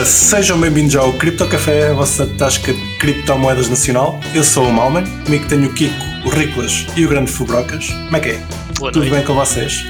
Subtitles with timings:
[0.00, 4.18] Ora, sejam bem-vindos ao Cripto Café, a vossa tasca de criptomoedas nacional.
[4.34, 5.94] Eu sou o Malman, comigo tenho o Kiko,
[6.24, 7.88] o Riclas e o Grande Fubrocas.
[7.88, 8.42] Como é que é?
[8.78, 9.14] Boa Tudo noite.
[9.14, 9.84] bem com vocês?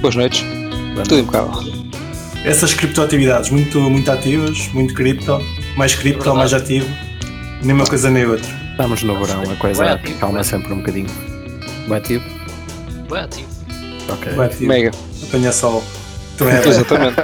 [0.00, 0.44] Boas noites.
[1.08, 1.72] Tudo impecável.
[2.44, 5.44] Essas criptoatividades muito, muito ativas, muito cripto,
[5.76, 6.86] mais cripto, mais ativo,
[7.60, 8.48] nem uma coisa nem outra.
[8.70, 11.10] Estamos no verão, a coisa Bué ativo, calma sempre um bocadinho.
[11.88, 12.24] Bem ativo?
[13.08, 13.48] Boa ativo.
[14.08, 14.32] Ok.
[14.34, 14.66] Bem ativo.
[14.66, 14.90] Mega.
[15.24, 15.82] Apanha sol.
[16.36, 17.16] Também é Exatamente.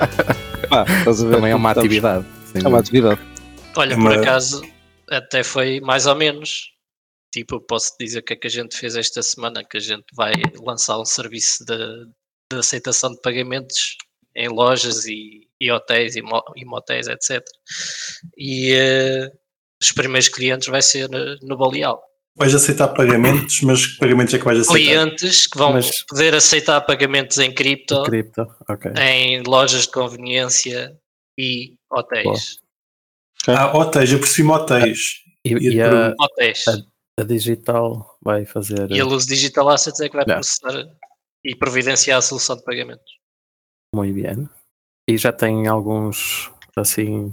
[0.68, 1.36] Pá, estás a ver?
[1.36, 2.26] Também é uma atividade.
[2.54, 3.20] É uma atividade.
[3.76, 4.62] Olha, É por acaso,
[5.10, 6.72] até foi mais ou menos.
[7.32, 9.80] Tipo, eu posso dizer o que é que a gente fez esta semana, que a
[9.80, 10.32] gente vai
[10.62, 12.06] lançar um serviço de,
[12.52, 13.96] de aceitação de pagamentos
[14.36, 17.42] em lojas e, e hotéis e, mo, e motéis, etc.
[18.36, 19.30] E eh,
[19.82, 22.00] os primeiros clientes vai ser no, no Baleal.
[22.36, 24.74] Vais aceitar pagamentos, mas que pagamentos é que vais aceitar?
[25.04, 28.90] Clientes que vão Mas- poder aceitar pagamentos em cripto Cripto, ok.
[29.00, 30.98] em lojas de conveniência
[31.38, 32.58] e hotéis.
[33.46, 35.22] Ah, hotéis, eu percebi hotéis.
[35.46, 36.14] E, Ia-te e a.
[36.18, 36.64] Hotéis.
[37.20, 38.90] a digital vai fazer.
[38.90, 40.34] E a Luz Digital Assets é que vai Não.
[40.34, 40.88] processar
[41.44, 43.12] e providenciar a solução de pagamentos.
[43.94, 44.48] Muito bem.
[45.08, 47.32] E já tem alguns, assim,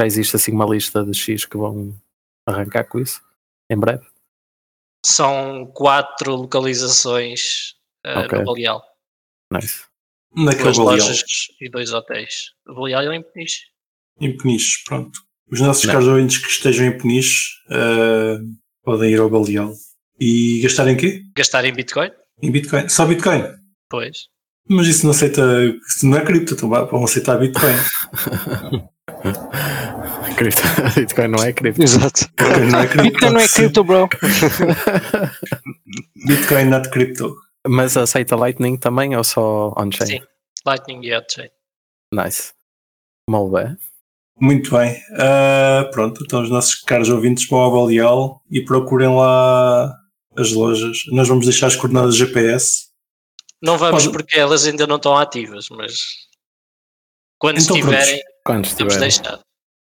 [0.00, 1.94] já existe assim uma lista de X que vão
[2.48, 3.22] arrancar com isso
[3.70, 4.04] em breve.
[5.04, 7.74] São quatro localizações
[8.04, 8.38] eh, Ok.
[8.38, 8.82] no Baleal.
[9.52, 9.82] Nice.
[10.34, 11.22] Naquele Duas Baleal, lojas
[11.60, 12.34] e dois hotéis.
[12.66, 13.60] O Baleal é em Peniche.
[14.20, 15.18] em Peniche, pronto.
[15.50, 18.38] Os nossos caros ouvintes que estejam em Peniche eh,
[18.82, 19.72] podem ir ao Baleal.
[20.18, 21.22] E gastar em quê?
[21.36, 22.10] Gastar em Bitcoin?
[22.42, 22.88] Em Bitcoin.
[22.88, 23.42] Só Bitcoin.
[23.90, 24.28] Pois.
[24.68, 25.42] Mas isso não aceita,
[25.86, 27.74] isso não é cripto, então vão aceitar Bitcoin.
[30.36, 30.62] Cripto.
[30.96, 31.82] Bitcoin não é cripto.
[31.82, 32.26] Exato.
[32.36, 33.02] Bitcoin não é cripto.
[33.10, 34.08] Bitcoin não é cripto, bro.
[36.26, 37.36] Bitcoin not crypto.
[37.66, 40.06] Mas aceita Lightning também ou só on-chain?
[40.06, 40.20] Sim.
[40.66, 41.48] Lightning e Hotchain.
[42.12, 42.52] Nice.
[43.28, 43.76] Molt bé.
[44.40, 45.00] Muito bem.
[45.18, 49.94] Ah, pronto, então os nossos caros ouvintes vão ao Baleal e procurem lá
[50.36, 50.98] as lojas.
[51.12, 52.88] Nós vamos deixar as coordenadas GPS.
[53.62, 56.00] Não vamos Pode- porque elas ainda não estão ativas, mas
[57.38, 58.98] quando Então, estiverem, Quando estiver.
[58.98, 59.40] deixar.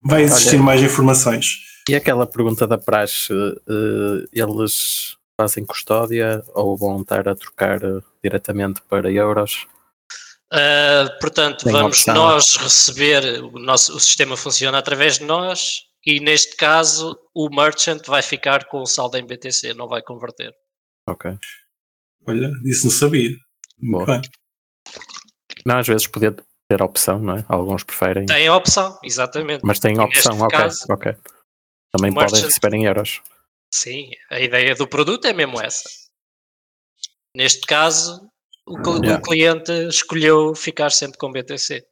[0.05, 0.65] Vai existir Olha.
[0.65, 1.47] mais informações.
[1.89, 8.01] E aquela pergunta da praxe, eh, eles fazem custódia ou vão estar a trocar eh,
[8.23, 9.67] diretamente para euros?
[10.53, 12.15] Uh, portanto, Tem vamos opção.
[12.15, 18.03] nós receber, o, nosso, o sistema funciona através de nós e neste caso o merchant
[18.07, 20.53] vai ficar com o saldo em BTC, não vai converter.
[21.09, 21.39] Ok.
[22.27, 23.31] Olha, isso não sabia.
[23.79, 24.21] Boa.
[25.65, 26.37] Não, às vezes podia
[26.77, 27.45] ter opção, não é?
[27.49, 29.63] Alguns preferem, Tem a opção, exatamente.
[29.65, 30.59] mas tem opção, ok.
[30.59, 31.15] caso, ok.
[31.93, 33.21] Também podem receber em euros.
[33.75, 35.89] Sim, a ideia do produto é mesmo essa.
[37.37, 38.29] Neste caso,
[38.67, 39.23] o, cl- o Yeah.
[39.23, 41.85] cliente escolheu ficar sempre com BTC.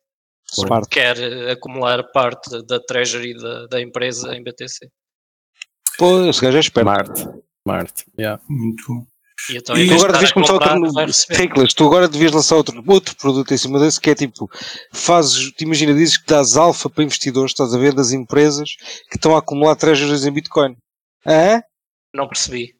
[0.52, 0.88] Smart.
[0.88, 1.16] Quer
[1.50, 4.88] acumular parte da treasury da, da empresa em BTC.
[5.98, 6.88] Pô, esse gajo é esperto.
[6.90, 7.42] Smart.
[7.66, 8.04] Smart.
[8.18, 8.42] Yeah.
[8.48, 9.06] Muito bom.
[9.48, 11.12] E então, E Tu agora devias começar comprar, outro.
[11.30, 14.50] Riclas, tu agora devias lançar outro, outro produto em cima desse que é tipo,
[14.92, 18.76] fazes, te imagina, dizes que dás alfa para investidores, estás a ver, das empresas
[19.08, 20.76] que estão a acumular treasuries em Bitcoin.
[21.26, 21.62] Hã?
[22.12, 22.74] Não percebi.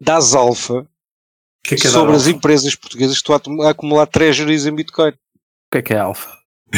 [0.00, 0.86] Dás alfa
[1.68, 5.10] que é que é sobre as empresas portuguesas que estão a acumular treasuries em Bitcoin.
[5.10, 6.36] O que é que é alfa?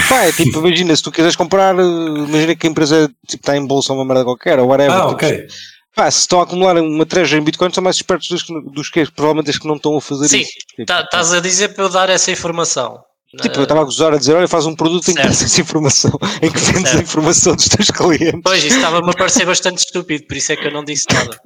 [0.08, 3.56] Pá, é tipo, imagina, se tu quiseres comprar, eh, imagina que a empresa tipo, está
[3.56, 4.92] em bolsa ou uma merda qualquer, ou whatever.
[4.92, 5.46] Ah, tipo, ok.
[5.94, 8.88] Pá, se estão a acumular uma treasury em Bitcoin, são mais espertos dos que, dos
[8.90, 10.52] que provavelmente as que não estão a fazer Sim, isso.
[10.68, 12.98] Tipo, Tá- Estás a dizer para eu dar essa informação.
[13.42, 15.26] Tipo, Eh, eu estava a gozar a dizer, olha, faz um produto em que Certo.
[15.28, 16.10] dás essa informação,
[16.42, 17.02] em que vendes a Certo.
[17.02, 18.40] informação dos teus clientes.
[18.42, 21.40] Pois, isso estava-me a parecer bastante estúpido, por isso é que eu não disse nada.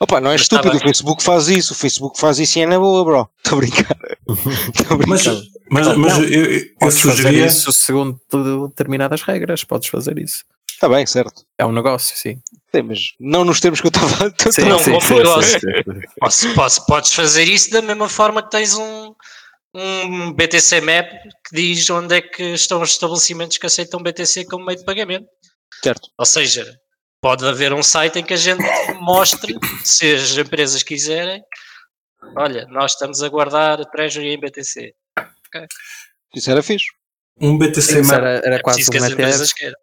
[0.00, 2.62] Opa, não é Mas estúpido, estava- o Facebook faz isso, o Facebook faz isso e
[2.62, 3.28] é na boa, bro.
[3.38, 3.96] Estou a brincar.
[4.28, 5.42] Estou a Mas, brincar.
[5.70, 7.46] mas, mas Não, eu, eu, eu sugeria.
[7.46, 8.20] isso segundo
[8.68, 9.62] determinadas regras.
[9.64, 10.44] Podes fazer isso.
[10.76, 11.42] Está bem, certo.
[11.56, 12.38] É um negócio, sim.
[12.74, 14.30] Sim, mas não nos termos que eu estava.
[14.52, 15.58] Sim, não, sim, como sim, negócio.
[15.58, 16.00] sim, sim.
[16.20, 19.14] Posso, posso- podes fazer isso da mesma forma que tens um,
[19.74, 21.08] um BTC Map
[21.48, 25.26] que diz onde é que estão os estabelecimentos que aceitam BTC como meio de pagamento.
[25.82, 26.10] Certo.
[26.18, 26.78] Ou seja,
[27.22, 28.62] pode haver um site em que a gente
[29.00, 31.42] mostre, se as empresas quiserem,
[32.36, 34.94] olha, nós estamos a guardar a Treasury em BTC.
[36.34, 36.86] Isso era fixe.
[37.40, 38.18] Um BTC Isso Map.
[38.18, 39.74] era, era É quase um as empresas ETF.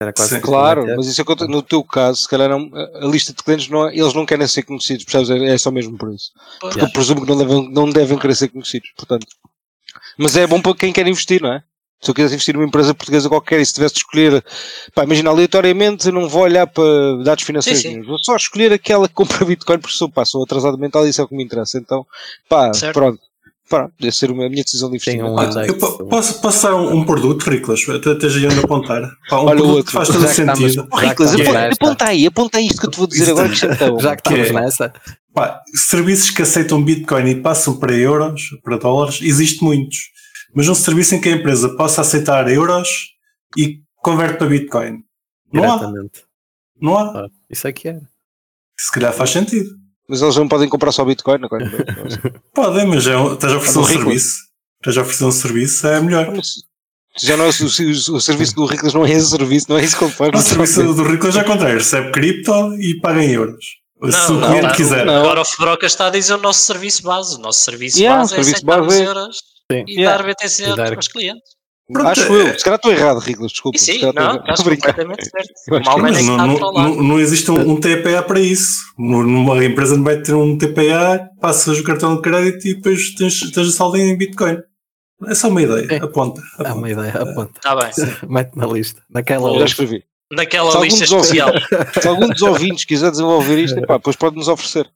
[0.00, 0.36] Era quase Sim.
[0.38, 2.70] um Claro, mas isso é no teu caso, se calhar não,
[3.02, 5.30] a lista de clientes, não, é- eles não querem ser conhecidos, percebes?
[5.30, 6.30] É é só mesmo por isso.
[6.60, 9.26] Porque eu presumo que não devem, não devem querer ser conhecidos, portanto.
[10.16, 11.62] Mas é bom para quem quer investir, não é?
[12.00, 14.44] Se eu quisesse investir numa empresa portuguesa qualquer e se tivesse de escolher,
[14.94, 16.84] pá, imagina aleatoriamente, não vou olhar para
[17.24, 18.02] dados financeiros, Sim, sim.
[18.02, 21.20] vou só escolher aquela que compra Bitcoin porque sou, pá, sou atrasado mental e isso
[21.20, 21.76] é o que me interessa.
[21.76, 22.06] Então,
[22.48, 22.94] pá, Certo.
[22.94, 23.20] pronto.
[23.68, 25.30] Pá, podia ser uma- a minha decisão de investimento.
[25.30, 25.46] um Ah,
[26.40, 27.80] posso, dar um, um produto, Riclas?
[27.88, 29.02] Até esteja indo apontar.
[29.28, 29.84] Pá, um Olha o produto outro.
[29.86, 30.88] que faz todo Já sentido.
[30.94, 31.34] Riclas,
[31.72, 33.48] aponta, aí, aponta aí isto que eu te vou dizer Isso agora.
[33.48, 34.00] Que é.
[34.00, 34.92] Já que Que estamos é- nessa,
[35.34, 39.98] Pá, serviços que aceitam Bitcoin e passam para euros, para dólares, existe muitos.
[40.54, 42.88] Mas um serviço em que a empresa possa aceitar euros
[43.56, 45.00] e converte para Bitcoin.
[45.52, 45.92] Não há.
[46.80, 47.02] Não há.
[47.24, 48.00] Ah, Isso é que é.
[48.78, 49.68] Se calhar faz sentido.
[50.08, 51.38] Mas eles não podem comprar só Bitcoin.
[51.40, 51.68] Não, podem.
[52.54, 54.04] Podem, mas é estás a oferecer É um Riclas.
[54.04, 54.34] serviço.
[54.80, 56.32] Estás a oferecer um serviço, é melhor.
[57.20, 59.84] Já não é, o, o- o serviço do Riclas não é esse serviço, não é
[59.84, 60.30] isso que ele faz.
[60.34, 61.78] O serviço do Riclas é ao contrário.
[61.78, 63.64] Recebe cripto e paga em euros.
[64.10, 65.04] Se o não, cliente não, quiser.
[65.04, 65.16] não.
[65.16, 67.34] Agora o Fedroca está a dizer o nosso serviço base.
[67.34, 69.36] O nosso serviço Yeah, base o serviço é aceitar base os é- euros
[69.72, 69.84] Sim.
[69.88, 70.16] e Yeah.
[70.18, 71.50] dar BTC E dar- aos clientes.
[71.90, 72.58] Pronto, Acho é- eu.
[72.58, 73.76] Se calhar estou errado, Riclas, desculpa.
[73.78, 74.94] E sim, não, estás a brincar.
[74.94, 75.52] completamente certo.
[75.70, 78.78] O é que não, está não, não, não existe um, um TPA para isso.
[78.98, 83.40] Numa empresa não vai ter um TPA, passas o cartão de crédito e depois tens,
[83.52, 84.58] tens o saldo em Bitcoin.
[85.26, 85.86] É só uma ideia.
[85.90, 85.96] É.
[85.96, 86.42] Aponta.
[86.54, 86.74] Aponta.
[86.74, 87.52] uma ideia, aponta.
[87.56, 87.90] Está bem.
[88.28, 89.02] Mete na lista.
[89.10, 89.82] Naquela Já lista.
[89.82, 90.04] escrevi.
[90.30, 91.50] Naquela lista especial.
[92.00, 94.86] Se algum dos ouvintes quiser desenvolver isto, pá, depois pode-nos oferecer.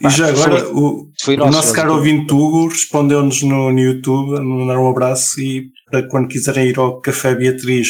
[0.00, 3.78] E já Foi- agora, o, Foi o nosso, nosso caro ouvinte Hugo respondeu-nos no, no
[3.78, 7.88] YouTube, a mandar um abraço e para quando quiserem ir ao Café Beatriz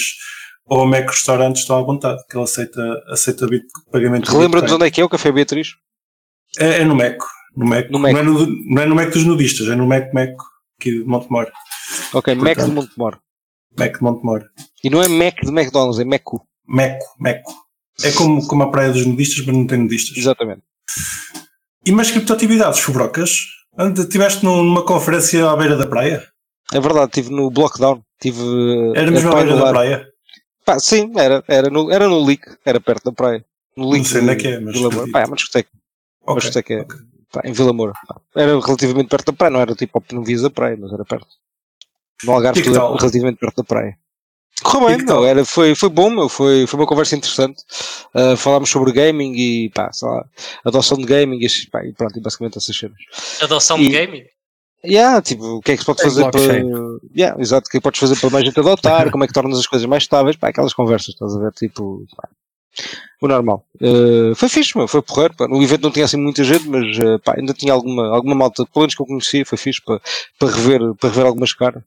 [0.66, 3.46] ou ao Mac Restaurante estão à vontade, que ele aceita, aceita
[3.90, 5.74] pagamento de Relembra-nos onde é que é o Café Beatriz?
[6.58, 7.18] É, é no Mac.
[7.56, 7.90] No Mac.
[7.90, 8.12] No Mac.
[8.12, 10.30] Não, é no, não é no Mac dos nudistas, é no Mac Mac
[10.78, 11.50] aqui de Montemor.
[12.12, 12.70] Ok, Mac de.
[12.70, 13.18] Montemor.
[13.76, 14.44] Mac de Montemor.
[14.84, 16.46] E não é Mac de McDonald's, é Meco.
[16.68, 17.52] Meco, Meco.
[18.04, 20.16] É como, como a praia dos nudistas, mas não tem nudistas.
[20.16, 20.62] Exatamente.
[21.86, 23.30] E mais criptoatividades, Fubrocas?
[23.96, 26.26] Estiveste numa conferência à beira da praia?
[26.72, 28.02] É verdade, estive no Blockdown.
[28.20, 28.40] Tive.
[28.40, 30.08] eh, Era mesmo a à beira da praia?
[30.64, 33.44] Pá, sim, era, era, no, era no Leak, era perto da praia.
[33.76, 34.08] No Leak.
[34.08, 35.10] sei onde é que é, mas Vila Moura.
[35.12, 35.70] Pá, é uma discoteca.
[36.22, 36.40] Uma Ok.
[36.50, 36.96] discoteca é, ok.
[37.30, 37.92] pá, em Vila Moura.
[38.34, 41.28] Era relativamente perto da praia, não era tipo, não vias da praia, mas era perto.
[42.24, 43.96] No Algarve tudo é relativamente perto da praia.
[44.62, 45.24] Correu bem, tal?
[45.24, 47.62] era, foi, foi bom, meu, foi, foi uma conversa interessante.
[48.14, 50.24] Uh, falámos sobre gaming e pá, sei lá,
[50.64, 52.96] adoção de gaming e, pá, e pronto, e basicamente essas cenas.
[53.40, 54.24] Adoção E- de gaming.
[54.84, 56.40] Yeah, tipo, o que é que se pode É fazer para.
[57.14, 59.32] Yeah, exato, o que é que podes fazer para mais gente adotar, como é que
[59.32, 62.28] tornas as coisas mais estáveis, pá, aquelas conversas, estás a ver, tipo, pá,
[63.20, 63.66] o normal.
[63.80, 65.48] Uh, foi fixe, meu, foi porrer, pá.
[65.48, 68.64] no evento não tinha assim muita gente, mas uh, pá, ainda tinha alguma, alguma malta,
[68.66, 70.00] pelo menos que eu conhecia, foi fixe para,
[70.38, 71.82] para, rever, para rever algumas caras.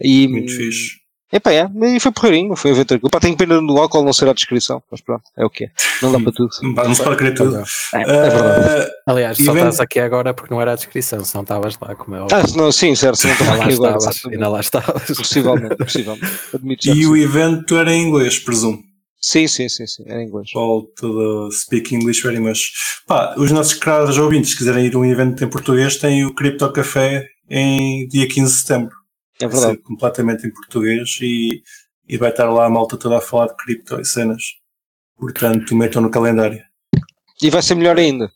[0.00, 1.00] E, Muito fixe.
[1.30, 3.10] Epá, é, e foi porreirinho, foi um evento tranquilo.
[3.10, 5.70] Pá, tenho pena do álcool não ser à descrição, mas pronto, é o que é,
[6.00, 6.48] não dá para tudo.
[6.62, 7.56] Não se pode crer tudo.
[7.94, 8.90] É, é verdade.
[9.06, 11.76] Ah, Aliás, só Evento- estás aqui agora porque não era a descrição, se não estavas
[11.80, 12.36] lá, como é óbvio.
[12.38, 13.96] Ah, não, sim, certo, se não lá aqui agora.
[13.98, 15.02] estavas, ainda lá estavas.
[15.06, 16.26] Possivelmente, possivelmente.
[16.54, 18.78] Admito e o evento era em inglês, presumo.
[19.20, 20.48] Sim, sim, sim, sim, era em inglês.
[20.54, 22.70] All to the speak English very much.
[23.06, 26.32] Pá, os nossos caros ouvintes, se quiserem ir a um evento em português, tem o
[26.34, 28.97] Crypto Café em dia 15 de setembro.
[29.40, 29.76] É Vai verdade.
[29.76, 31.62] ser completamente em português e,
[32.08, 34.42] e vai estar lá a malta toda a falar de cripto e cenas.
[35.16, 36.60] Portanto, metam no calendário.
[37.42, 38.30] E vai ser melhor ainda.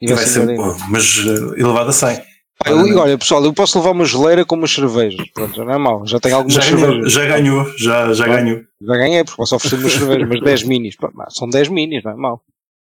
[0.00, 2.16] E vai, vai ser ser, pô, mas eh, elevado a 100.
[2.56, 5.28] Pá, eu- olha, pessoal, eu posso levar uma geleira com umas cervejas.
[5.32, 6.06] Pronto, já não é mau.
[6.06, 7.12] Já tenho algumas Já ganhou, cervejas.
[7.12, 8.38] já ganhou, já, já Pronto.
[8.38, 8.60] ganhou.
[8.82, 10.96] Já ganhei, porque posso oferecer umas cervejas, mas 10 minis.
[11.30, 12.42] São 10 minis, não é mau.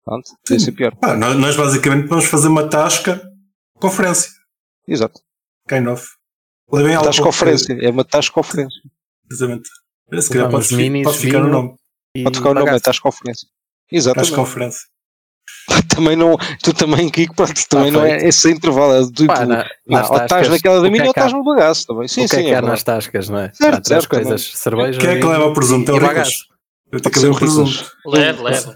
[0.04, 0.92] Pronto, podia ser pior.
[1.18, 3.20] Nós, nós basicamente vamos fazer uma tasca
[3.80, 4.30] conferência.
[4.86, 5.20] Exato.
[5.68, 6.06] Kind of.
[6.72, 7.78] Levem conferência.
[7.80, 8.80] É uma tasca conferência.
[9.30, 9.68] Exatamente.
[10.20, 11.52] Se calhar Levamos pode, pode ficar o vinho.
[11.52, 11.74] nome.
[12.14, 12.80] E Pode tocar o nome, é.
[12.80, 13.10] Tasca
[13.90, 14.34] Exatamente.
[14.34, 14.80] conferência.
[15.94, 18.94] Também não, tu também, Kiko, pronto, também não é esse intervalo.
[18.94, 21.10] É do Pá, na- ah, nas ou estás naquela da o que minha é ou
[21.10, 22.08] estás no bagaço também.
[22.08, 22.70] Sim, o que sim, é que é há verdade.
[22.72, 23.52] nas tascas, não é?
[23.52, 25.90] Certo, há três certo, coisas: cerveja Quem é que leva o presunto?
[25.90, 26.44] É o bagaço.
[26.92, 27.92] Eu tenho que levar presunto.
[28.06, 28.74] Leve, leve.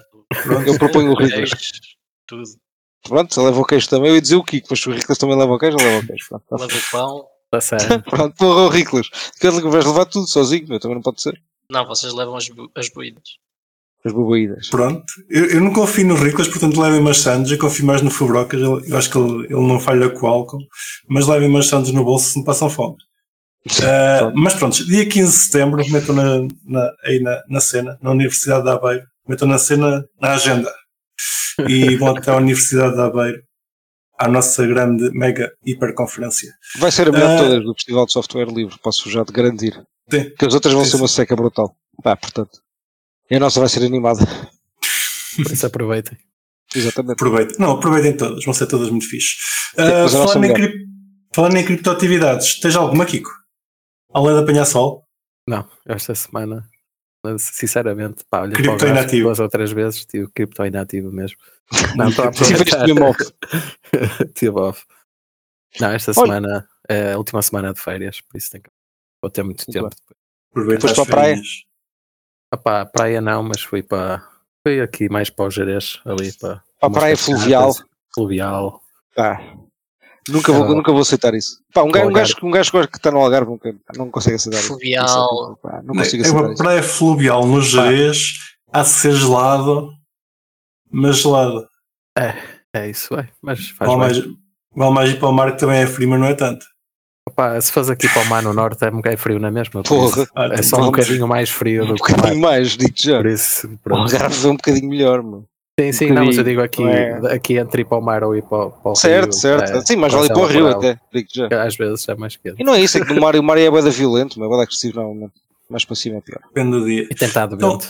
[0.66, 1.16] Eu proponho o.
[1.16, 1.56] Queijo,
[2.26, 2.42] Tudo.
[3.02, 4.10] Pronto, leva o queijo também.
[4.10, 6.06] Eu ia dizer o Kiko, mas se o Riclas também leva o queijo, leva o
[6.06, 6.26] queijo.
[6.30, 7.24] Tá Leva o pão.
[7.50, 8.02] Tá sério.
[8.08, 9.08] Pronto, porra, o Riclas.
[9.40, 10.66] Quer que vais levar tudo sozinho?
[10.68, 11.40] meu, também não pode ser.
[11.70, 13.22] Não, vocês levam as, bu- as boídas.
[14.04, 14.12] As.
[14.70, 15.04] Pronto.
[15.28, 17.50] Eu, eu não confio no Riclas, portanto levem umas sandes.
[17.52, 18.60] Eu confio mais no Fubrocas.
[18.60, 20.62] Eu, eu acho que ele, ele não falha com o álcool.
[21.08, 22.96] Mas levem umas sandes no bolso se não passam fome.
[24.18, 24.36] Pronto.
[24.38, 28.64] mas pronto, dia 15 de setembro, metam na, na, aí na, na cena, na Universidade
[28.64, 29.04] de Aveiro.
[29.28, 30.72] Metam na cena, na agenda.
[31.68, 33.42] E vão até à Universidade de Aveiro.
[34.22, 36.52] À nossa grande, mega, hiperconferência.
[36.78, 37.36] Vai ser a melhor Ah.
[37.36, 39.72] de todas do Festival de Software Livre, posso já te garantir.
[40.10, 40.30] Sim.
[40.38, 41.74] Que as outras vão Sim, ser uma seca brutal.
[42.02, 42.60] Pá, portanto.
[43.30, 44.20] E a nossa vai ser animada.
[45.36, 46.18] Por isso aproveitem.
[46.76, 47.12] Exatamente.
[47.14, 47.56] Aproveitem.
[47.58, 49.36] Não, aproveitem todas, vão ser todas muito fixe.
[49.78, 50.86] Ah, nossa falando, em crip-
[51.34, 53.30] falando em criptoatividades, tens alguma, Kiko?
[54.12, 55.04] Além de apanhar sol?
[55.48, 56.68] Não, esta semana,
[57.38, 59.24] sinceramente, pá, olha Cripto para o gráfico inativo.
[59.28, 61.36] duas ou três vezes, tive cripto inativo mesmo.
[61.96, 62.84] Não, estou a aproveitar.
[64.34, 64.84] Tive off.
[65.80, 68.70] Não, esta Olha- semana é a última semana de férias, por isso tem que
[69.22, 69.88] vou ter muito tempo.
[70.50, 71.34] Aproveita Foste para a praia?
[71.36, 71.48] férias.
[72.52, 74.26] Opá, praia não, mas fui para
[74.66, 77.72] fui aqui mais para o Jerez, ali para Para a praia fluvial.
[78.12, 78.82] Fluvial.
[79.14, 79.40] Pá,
[80.28, 81.62] nunca, vou, Era- nunca vou aceitar isso.
[81.72, 84.58] Pá, um, gajo, um, gajo, um gajo que está no Algarve nunca, não consegue aceitar
[84.58, 84.68] isso.
[84.68, 85.06] Fluvial.
[85.06, 86.62] Isso é pá, não consigo É aceitar uma isso.
[86.62, 88.34] praia fluvial no Jerez,
[88.72, 89.92] há de ser gelado,
[90.90, 91.66] mas gelado.
[92.74, 93.28] É isso, é.
[93.42, 94.22] Mas faz Vale bem.
[94.22, 94.36] mais,
[94.76, 96.64] vale mais ir para o mar que também é frio, mas não é tanto.
[97.28, 99.82] Opá, se fores aqui para o mar no norte é um bocado frio na mesma.
[99.82, 100.96] por Porra, Ah, É só um vamos.
[100.96, 102.16] bocadinho mais frio um do que o mar.
[102.16, 103.16] bocadinho mais, digo já.
[103.18, 104.02] Por isso, O pronto.
[104.14, 105.44] Algarve é um bocadinho melhor, mano.
[105.78, 107.34] Sim, sim, um não, mas eu bocadinho, digo aqui, é?
[107.34, 109.32] aqui entre ir para o mar ou ir para, para o Certo, rio.
[109.32, 109.76] certo.
[109.76, 111.62] é, Sim, mas vale ir para o Rio até, digo já.
[111.64, 112.56] Às vezes é mais quente.
[112.60, 114.50] E não é isso, é que no mar, o mar é bada violento, mas é
[114.50, 115.30] bada agressivo, não, não.
[115.70, 116.40] Mais para cima é pior.
[116.48, 117.06] Depende do dia.
[117.10, 117.88] E tentado Então, vento.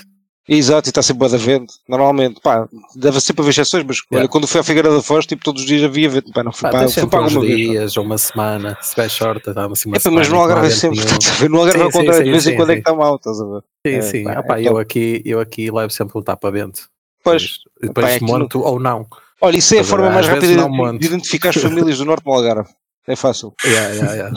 [0.49, 1.73] Exato, e está sempre bada vento.
[1.88, 2.66] Normalmente, pá,
[2.97, 4.28] deve sempre haver exceções, mas olha, Yeah.
[4.32, 6.32] quando fui à Figueira da Foz, tipo, todos os dias havia vento.
[6.32, 8.90] Pá, não fui Pá, para, tens fui para uns alguma dias ou uma semana, se
[8.90, 10.80] tiver short, dá assim uma É, pá, mas semana no que não Algarve é vento
[10.80, 11.50] sempre, estás a ver?
[11.50, 13.40] No Algarve Sim, ao contrário, de sim, vez em quando é que está mal, estás
[13.40, 13.61] a ver?
[13.87, 14.25] Sim, É, sim.
[14.25, 16.88] pá, Ah, pá, é eu, aqui, eu aqui levo sempre um tapa-vento.
[17.23, 19.06] Pois, Depois Pá, é monto ou não.
[19.42, 20.14] olha, isso é a a forma ver?
[20.14, 22.68] mais rápida não de, de identificar as famílias do Norte no Algarve.
[23.06, 23.54] É fácil.
[23.64, 24.35] Yeah, yeah, yeah.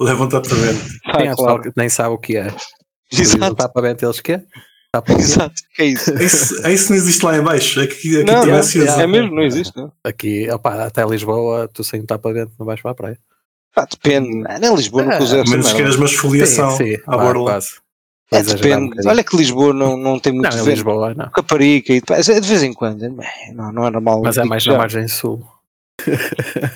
[0.00, 0.40] A vento.
[1.04, 1.62] Pá, Tem pessoal claro.
[1.62, 2.48] que nem sabe o que é.
[3.12, 4.42] Um Exato, tapa-vento eles quê?
[5.02, 5.12] Quê?
[5.12, 5.54] exato.
[5.74, 6.12] Que é isso?
[6.14, 7.80] Isso, isso não existe lá em baixo.
[7.80, 9.76] Aqui, aqui Não, esse é mesmo, não existe.
[9.76, 9.92] Não.
[10.04, 13.18] Aqui, opá, até Lisboa, tu sem um tapa-vento não vais para a praia.
[13.74, 14.28] Pá, depende.
[14.60, 17.52] Nem Lisboa não É, puser A essa menos queiras uma esfoliação sim, sim, à borla.
[17.52, 17.68] quase.
[18.30, 18.88] É, um depende.
[18.88, 19.10] bocadinho.
[19.10, 20.74] Olha que Lisboa não, não tem muito Não, vento.
[20.74, 21.30] Lisboa não.
[21.30, 23.02] Caparica e é de vez em quando.
[23.04, 23.08] é,
[23.54, 24.20] Não, não é normal.
[24.22, 25.42] Mas é mais na margem sul.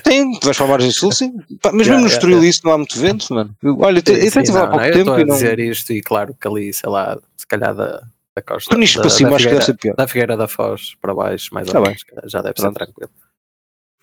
[0.03, 1.33] Tem, tu vais para a margem sul, sim.
[1.35, 3.55] Mas Yeah, mesmo no yeah, Estoril isso não há muito vento, mano.
[3.63, 5.21] Eu- Olha, eu, te- eu Sim, estive há não, pouco não, eu tempo estou e
[5.21, 5.35] a não...
[5.35, 8.01] dizer isto e claro que ali, sei lá, se calhar da,
[8.35, 8.69] da costa.
[8.75, 9.95] Da, para cima, da acho que deve ser pior.
[9.95, 11.95] Da Figueira da Foz para baixo, mais Tá ou bem.
[12.15, 12.73] menos, já deve Pronto.
[12.79, 13.09] ser tranquilo.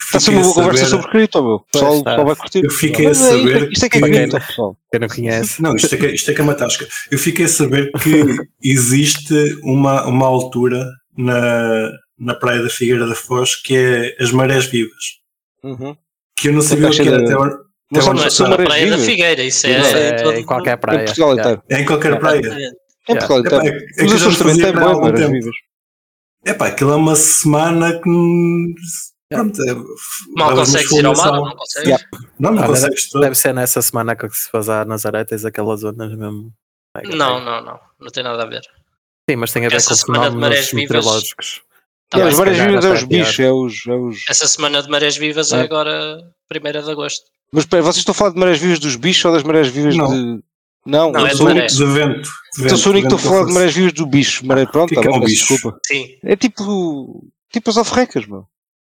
[0.03, 1.55] Está a ser uma boa conversa sobre cripto, meu.
[1.57, 2.25] O pessoal, pessoal está.
[2.25, 2.65] vai curtir.
[2.65, 4.77] Eu fiquei a é, isto, é- saber isto é que é que- cripto, pessoal.
[4.91, 6.89] Quem não conhece, Não, isto é, que, isto é que é uma tasca.
[7.11, 8.25] Eu fiquei a saber que
[8.65, 10.85] existe uma, uma altura
[11.17, 15.19] na, na Praia da Figueira da Foz que é as marés vivas.
[15.65, 15.97] Uhum.
[16.37, 17.55] Que eu não sabia o que era de- até, Não onde-
[18.03, 19.07] são- onde Não é só na Praia da vivas.
[19.07, 19.97] Figueira, isso é, Exato.
[19.99, 21.05] em, todo é, em qualquer Em praia.
[21.07, 21.50] Portugal Yeah.
[21.50, 21.62] inteiro.
[21.69, 22.41] É em qualquer praia.
[23.09, 23.67] Em Portugal inteiro.
[23.67, 25.55] é, é Os Açores também têm boas algum marés vivas.
[26.47, 28.09] Epá, aquilo é uma semana que.
[28.09, 28.75] hum,
[29.33, 29.75] Pronto, é,
[30.37, 31.89] Mal consegues ir ao mar, não consegues?
[31.89, 32.05] Yeah.
[32.41, 33.23] Não, não Olha, consegues todo.
[33.23, 36.53] Deve ser nessa semana que se faz a Nazaré, tens aquelas zonas mesmo.
[37.05, 37.79] Não, não, não.
[38.00, 38.62] Não tem nada a ver.
[39.31, 41.61] Sim, mas tem a ver Essa com semana de fenómenos marés vivas- meteorológicos.
[42.11, 44.17] Tá Yeah, bem, As marés vivas é até os é bichos, é os, é os...
[44.29, 45.62] Essa semana de marés vivas é É.
[45.62, 46.19] agora
[46.52, 47.23] 1 de agosto.
[47.52, 49.97] Mas espera, vocês estão a falar de marés vivas dos bichos ou das marés vivas
[49.97, 50.09] Não.
[50.09, 50.40] de...
[50.87, 52.31] Não, Não, eu é sou único- De vento.
[52.59, 54.45] então sou o único que estou a falar de marés vivas do bicho.
[54.47, 55.47] Maré, pronto, que tá é é um bicho?
[55.55, 55.79] desculpa.
[55.87, 56.07] Sim.
[56.25, 57.25] É tipo...
[57.52, 58.45] Tipo as alforrecas, meu.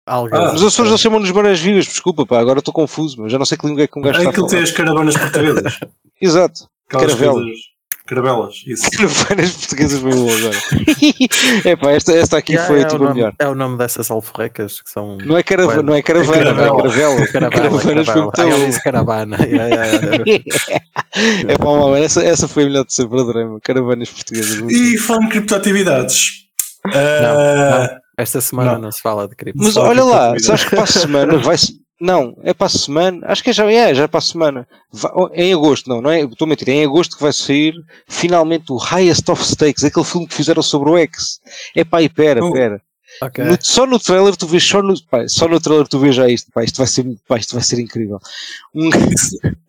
[0.07, 0.39] Algas.
[0.41, 3.45] Ah, Nos Açores eles chamam-nos marés vivas, desculpa, pá, agora estou confuso, mas já não
[3.47, 5.17] sei que língua é que um gajo É está a aquilo que tem as caravanas
[5.17, 5.79] portuguesas.
[6.21, 6.69] Exato.
[6.89, 7.35] Aquelas Caravelas.
[7.45, 7.61] coisas-
[8.07, 8.85] Caravelas, isso.
[8.93, 10.57] Caravanas portuguesas foi bom agora.
[11.65, 13.33] é pá, esta, esta aqui Yeah, foi é, o a nome, melhor.
[13.39, 15.17] é o nome dessas alforrecas que são.
[15.25, 16.77] Não é, carava, não é caravana, É não é caravela.
[16.83, 17.27] caravela.
[17.29, 19.37] Caravana, Caravanas foi muito Ah, disse caravana.
[19.47, 20.45] Yeah, yeah, yeah.
[21.49, 23.59] É pá, mal, essa, essa foi a melhor de sempre, adorei-me.
[23.61, 24.61] Caravanas portuguesas.
[24.71, 26.27] E falando de criptoatividades.
[26.87, 28.81] ah, Esta semana não.
[28.83, 28.93] Não.
[28.93, 29.63] se fala de cripto.
[29.63, 31.57] Mas olha lá, sabes que para a semana vai
[32.01, 33.21] Não, é para a semana.
[33.27, 34.69] Acho que já, é, já é para a semana.
[34.93, 36.21] Vai- oh, é em agosto, não, não é?
[36.23, 36.69] Estou a mentir.
[36.69, 37.75] É em agosto que vai sair
[38.09, 41.41] finalmente o Highest of Stakes, aquele filme que fizeram sobre o X.
[41.75, 42.53] É pá, e pera, Oh.
[42.53, 42.81] pera.
[43.23, 43.45] Ok.
[43.45, 46.29] No- só no trailer tu vês, só no, pá, só no trailer tu vês já
[46.29, 46.51] isto.
[46.53, 48.19] Pá, isto vai ser, pá, isto vai ser incrível.
[48.75, 48.91] Um,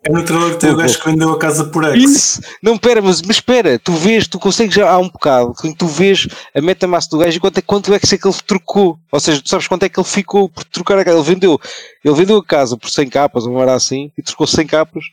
[0.04, 2.04] é no trailer que tem o gajo que vendeu a casa por X.
[2.04, 2.42] Isso!
[2.62, 5.88] Não, pera, mas, mas espera, tu vês, tu consegues já há um bocado, quando tu
[5.88, 8.98] vês a metamask do gajo e quanto é, quanto é que é que ele trocou.
[9.12, 11.18] Ou seja, tu sabes quanto é que ele ficou por trocar a casa.
[11.18, 11.60] Ele vendeu,
[12.04, 15.04] ele vendeu a casa por 100 capas, ou era assim, e trocou 100 capas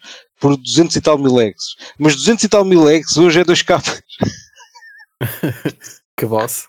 [0.41, 1.77] por 200 e tal mil eggs.
[1.99, 4.03] Mas 200 e tal mil eggs hoje é 2 capas.
[6.17, 6.69] Que boss.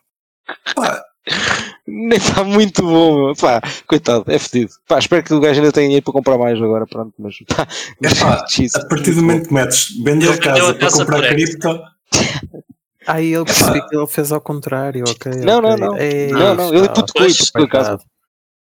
[1.88, 3.36] Nem está muito bom, meu.
[3.36, 4.72] Pá, coitado, é fedido.
[4.88, 7.68] Pá, espero que o gajo ainda tenha dinheiro para comprar mais agora, pronto, mas pá,
[8.02, 11.82] Epá, Jesus, A partir do momento que metes vender Ele a casa para comprar cripto,
[13.06, 15.32] Aí eu percebi que ele fez ao contrário, ok.
[15.44, 15.86] Não, não, ok.
[15.88, 15.98] não.
[15.98, 18.00] Ei, Não, não, ele hipotecou, hipotecou a casa.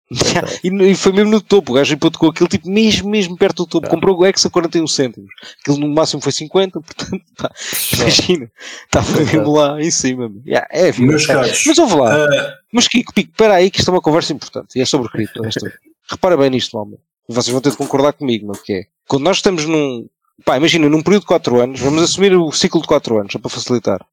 [0.10, 0.52] Coitado.
[0.64, 3.70] E, e foi mesmo no topo, o gajo hipotecou aquilo tipo mesmo, mesmo perto do
[3.70, 3.88] topo.
[3.88, 3.90] Ah.
[3.90, 5.30] Comprou o X a 41 cêntimos.
[5.62, 7.52] Aquilo no máximo foi 50, portanto, pá,
[7.94, 8.52] imagina,
[8.86, 10.32] estava mesmo lá em cima.
[10.46, 11.08] Yeah, é vida.
[11.08, 11.28] meus é.
[11.28, 11.64] caros.
[11.66, 14.78] Mas ouve lá, ah, mas Kiko, Pico, espera aí que isto é uma conversa importante
[14.78, 15.44] e é sobre cripto.
[15.46, 15.72] esta.
[16.10, 17.00] Repara bem nisto, mal, meu.
[17.28, 20.08] Vocês vão ter de concordar comigo, meu, que é quando nós estamos num,
[20.46, 23.40] pá, imagina, num período de 4 anos, vamos assumir o ciclo de 4 anos, só
[23.40, 24.06] para facilitar.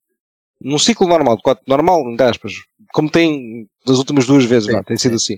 [0.61, 2.53] Num ciclo normal, normal, entre aspas,
[2.93, 5.37] como tem das últimas duas vezes, Sim, vá, tem sido assim.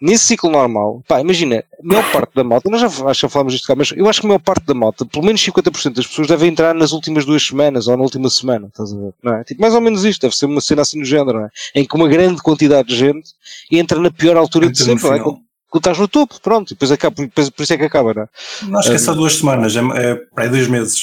[0.00, 3.52] Nesse ciclo normal, pá, imagina, a maior parte da malta, nós já acho que falámos
[3.52, 6.06] disto cá, mas eu acho que a maior parte da malta, pelo menos 50% das
[6.06, 9.14] pessoas devem entrar nas últimas duas semanas ou na última semana, estás a ver?
[9.22, 9.44] Não é?
[9.44, 11.50] Tipo, mais ou menos isto, deve ser uma cena assim no género, não é?
[11.74, 13.30] Em que uma grande quantidade de gente
[13.70, 15.18] entra na pior altura de sempre, não é?
[15.20, 15.38] Quando,
[15.70, 18.22] quando estás no topo, pronto, e depois acaba, depois, por isso é que acaba, não
[18.22, 18.28] é?
[18.68, 20.98] Não acho que é só duas semanas, é, é para aí dois meses.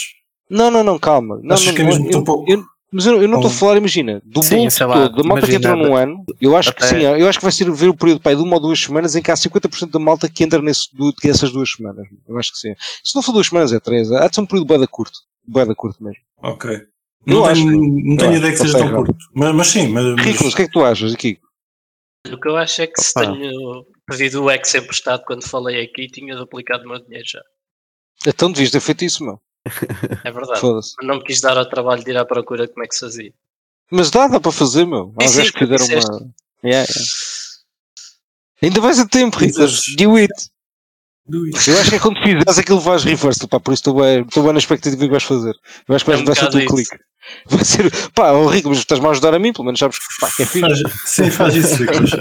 [0.50, 1.40] Não, não, não, calma.
[1.42, 2.52] Não, Acho não, que é mesmo eu- tão pouco.
[2.52, 5.24] eu- mas eu, eu não estou a Ou- falar, imagina, do Sim, lá, todo, da
[5.28, 7.88] malta que entrou num ano, eu acho que sim, eu acho que vai ser ver
[7.90, 10.44] o período pai, de uma ou duas semanas em que há 50% da malta que
[10.44, 12.06] entra nesse, du- dessas duas semanas.
[12.28, 12.74] Eu acho que sim.
[13.04, 14.12] Se não for duas semanas, é três.
[14.12, 15.20] Há de ser um período da curto.
[15.48, 16.20] Da curto mesmo.
[16.44, 16.70] Ok.
[17.26, 19.16] Eu Não acho- tenho, não tenho ideia que seja tão curto.
[19.34, 21.38] Mas, mas sim, mas, mas- Ricolas, o que é que tu achas aqui?
[22.32, 23.22] O que eu acho é que se Opa.
[23.32, 27.42] tenho pedido o ex emprestado quando falei aqui, tinha duplicado o meu dinheiro já.
[28.28, 29.40] Então devias ter feito isso, meu.
[30.24, 30.62] É verdade.
[31.04, 33.34] Não me quis dar ao trabalho de ir à procura como é que se fazia.
[33.92, 35.14] Mas dá, dá para fazer, meu.
[35.20, 35.94] Há Sim, vezes sim, que fizeram uma.
[36.64, 36.94] Yeah, yeah.
[38.64, 39.38] Ainda vais a tempo.
[39.40, 40.32] Dizes- Do it.
[41.26, 41.70] Do it.
[41.70, 44.44] Eu acho que é quando fizeres aquilo vais reverse, pá, por isso estou bem, estou
[44.44, 45.54] bem na expectativa que vais fazer.
[45.88, 46.98] Eu acho que É vais, um vai ser o teu clique.
[47.46, 50.06] Vai ser, pá, oh, Rico, mas estás-me a ajudar a mim, pelo menos sabes que,
[50.20, 50.82] pá, que é fixe.
[50.82, 52.12] Faz, sim, faz isso, Ricolas.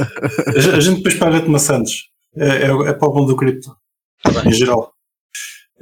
[0.75, 1.91] A gente- depois paga-te maçãs.
[2.37, 3.75] É, é, é para o bom do cripto,
[4.23, 4.49] Tá bem.
[4.49, 4.93] em geral.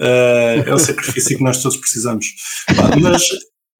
[0.01, 2.27] Eh, é o sacrifício que nós todos precisamos.
[3.03, 3.23] Mas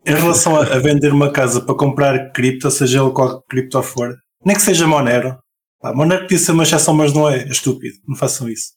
[0.07, 4.15] em relação a, a vender uma casa para comprar cripto, seja ele qual cripto for,
[4.45, 5.37] nem que seja Monero.
[5.81, 7.43] Pá, Monero podia ser uma exceção, mas não é.
[7.43, 7.95] É estúpido.
[8.07, 8.69] Não façam isso.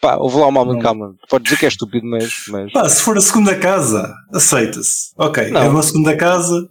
[0.00, 0.78] Pá, houve lá uma Não.
[0.78, 1.14] calma.
[1.28, 2.32] Pode dizer que é estúpido, mas.
[2.48, 2.72] mas...
[2.72, 5.10] Pá, se for a segunda casa, aceita-se.
[5.18, 5.62] Ok, Não.
[5.62, 6.68] é uma segunda casa.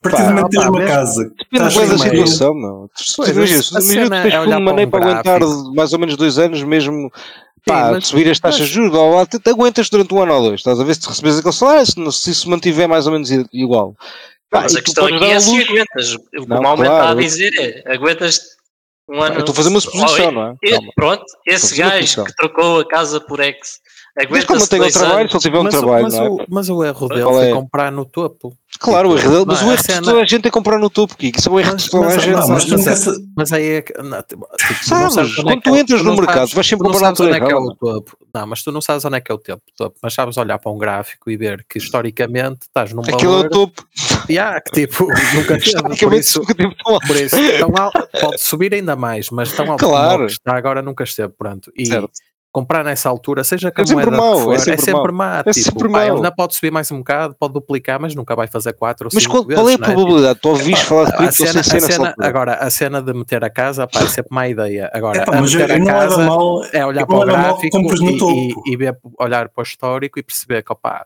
[0.00, 2.88] A partir do Pá, momento que tens uma casa, Depende estás bem da situação, meu.
[3.34, 5.40] Imagina, se- tens fundo para maneiro um para aguentar
[5.74, 7.10] mais ou menos dois anos, mesmo
[7.68, 10.14] pá, mas- subir as taxas mas- de juros, blá, blá, blá, te, te aguentas durante
[10.14, 10.60] um ano ou dois.
[10.60, 13.94] Estás a ver se recebes aquele salário, se, se isso mantiver mais ou menos igual.
[14.50, 16.14] Pá, Mas a questão aqui é se aguentas.
[16.14, 17.50] O que Não, o Malman está a dizer
[17.86, 18.40] é aguentas
[19.08, 19.34] um ano.
[19.36, 20.54] Eu estou a fazer uma suposição, Oh, não é?
[20.64, 20.78] e-.
[20.94, 23.78] Pronto, esse gajo que trocou a casa por ex,
[24.30, 25.30] Mas como tem o trabalho, anos.
[25.30, 26.28] se ele tiver um mas, trabalho, mas, não é?
[26.30, 27.52] o, mas o erro dele foi é?
[27.52, 28.56] comprar no topo.
[28.80, 30.78] Claro, o erro dele, mas Não, o erro de cena- toda a gente é comprar
[30.78, 31.38] no topo, Kiko.
[31.38, 32.36] Isso é o erro Mas- de toda a mas- gente.
[32.36, 33.92] Não, mas mas é- sa- Mas aí é que.
[34.02, 34.46] Não, tipo,
[34.84, 37.36] Sabes, sabes quando é tu é entras no mercado, vais sempre comprar na sabes onde
[37.36, 38.18] é que é altura o topo.
[38.34, 40.70] Não, mas tu não sabes onde é que é o topo, mas sabes olhar para
[40.70, 43.84] um gráfico e ver que historicamente estás num Aquilo é o topo.
[44.28, 47.06] yeah, que tipo nunca teve, por Historicamente, isso, nunca teve tão alto.
[47.06, 50.26] por isso tão alto, pode subir ainda mais, mas tão alto Claro.
[50.26, 51.72] que está agora nunca esteve, pronto.
[51.76, 52.10] E Certo.
[52.60, 54.82] Comprar nessa altura, seja com É a sempre moeda que mau, é for, é sempre
[54.84, 55.12] sempre, mau.
[55.12, 55.38] má.
[55.46, 56.16] É tipo, sempre pá, mau.
[56.16, 59.22] ainda pode subir mais um bocado, pode duplicar, mas nunca vai fazer 4 ou Mas
[59.22, 59.60] 5 qual, vezes.
[59.62, 60.40] qual é a Tipo, probabilidade?
[60.40, 63.02] Tu ouviste falar de a cripto cena, sem a ser nessa cena- agora, a cena
[63.02, 64.90] de meter a casa, pá, é sempre má ideia.
[64.92, 66.64] Agora, a mas meter eu a casa mal.
[66.72, 68.18] é olhar para o mal gráfico e,
[68.70, 71.04] e, e ver, olhar para o histórico e perceber que, opá,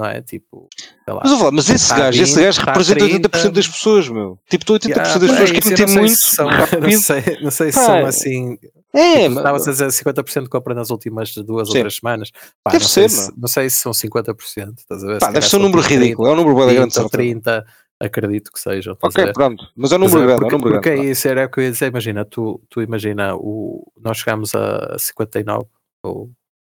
[0.00, 0.20] não é?
[0.22, 0.68] Tipo,
[1.04, 1.20] sei lá.
[1.22, 3.28] Mas, falar, mas esse Tá gajo, esse 20, gajo tá representa 30.
[3.28, 4.38] 80% das pessoas, meu.
[4.48, 6.48] Tipo, tu 80% Yeah, das pessoas não sei muito se são-
[6.80, 8.58] não sei, não sei se são assim.
[8.92, 11.80] É, tipo, Estavas a dizer 50% de compra nas últimas duas ou Sim.
[11.80, 12.30] três semanas.
[12.64, 13.38] Pá, Deve não, sei ser, se, meu.
[13.42, 14.78] não sei se são 50%.
[14.78, 15.18] Estás a ver?
[15.20, 16.28] pá, Se deve ser um número tipo 30, ridículo.
[16.28, 17.10] É um número bem grande, 20 ou certo?
[17.12, 17.66] 30,
[18.00, 18.94] acredito que sejam.
[18.94, 19.32] estás a Ok, ver?
[19.32, 19.64] pronto.
[19.76, 21.06] Mas é um número é, grande, é porque, um número porque grande.
[21.08, 24.54] é isso, era o que eu ia dizer, imagina, tu, tu imagina, o, nós chegamos
[24.56, 25.66] a 59
[26.02, 26.30] ou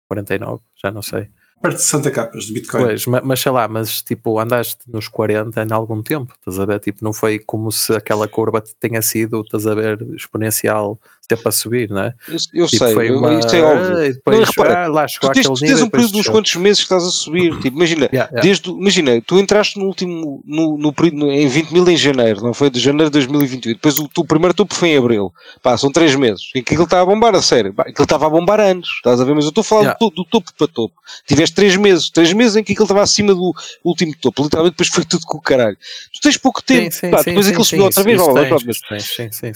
[0.10, 1.30] 49, já não sei.
[1.62, 2.84] Perto de 60 capas de Bitcoin.
[2.84, 6.66] Pois, ma- mas, sei lá, mas tipo, andaste nos 40 em algum tempo, estás a
[6.66, 6.80] ver?
[6.80, 11.52] Tipo, não foi como se aquela curva tenha sido, estás a ver, exponencial, sempre a
[11.52, 12.14] subir, não é?
[12.28, 13.34] Eu, eu Tipo, sei, eu- uma...
[13.34, 13.98] isso é óbvio.
[13.98, 16.18] Ah, e depois, Não, repara, ah, lá chegou Tu tens, tens um período de uns
[16.20, 16.32] desceu.
[16.34, 17.54] quantos meses que estás a subir.
[17.60, 18.42] Tipo, imagina, Yeah, yeah.
[18.42, 22.54] desde, imagina, tu entraste no último, no, no período, em 20 mil em janeiro, não
[22.54, 22.70] foi?
[22.70, 23.74] De janeiro de 2021.
[23.74, 25.32] Depois o, o primeiro topo foi em abril.
[25.62, 26.52] Pá, são 3 meses.
[26.54, 27.74] E aquilo estava a bombar, a sério.
[27.74, 29.34] Pá, Aquilo estava a bombar antes, estás a ver?
[29.34, 29.98] Mas eu estou a falar Yeah.
[30.00, 30.94] do, do topo para topo.
[31.28, 32.10] Tiveste 3 meses.
[32.10, 34.44] 3 meses em que aquilo estava acima do último topo.
[34.44, 35.78] Literalmente depois foi tudo com o caralho.
[36.14, 36.92] Tu tens pouco tempo.
[36.92, 38.20] Sim, sim, Pá, sim, depois aquilo subiu outra vez.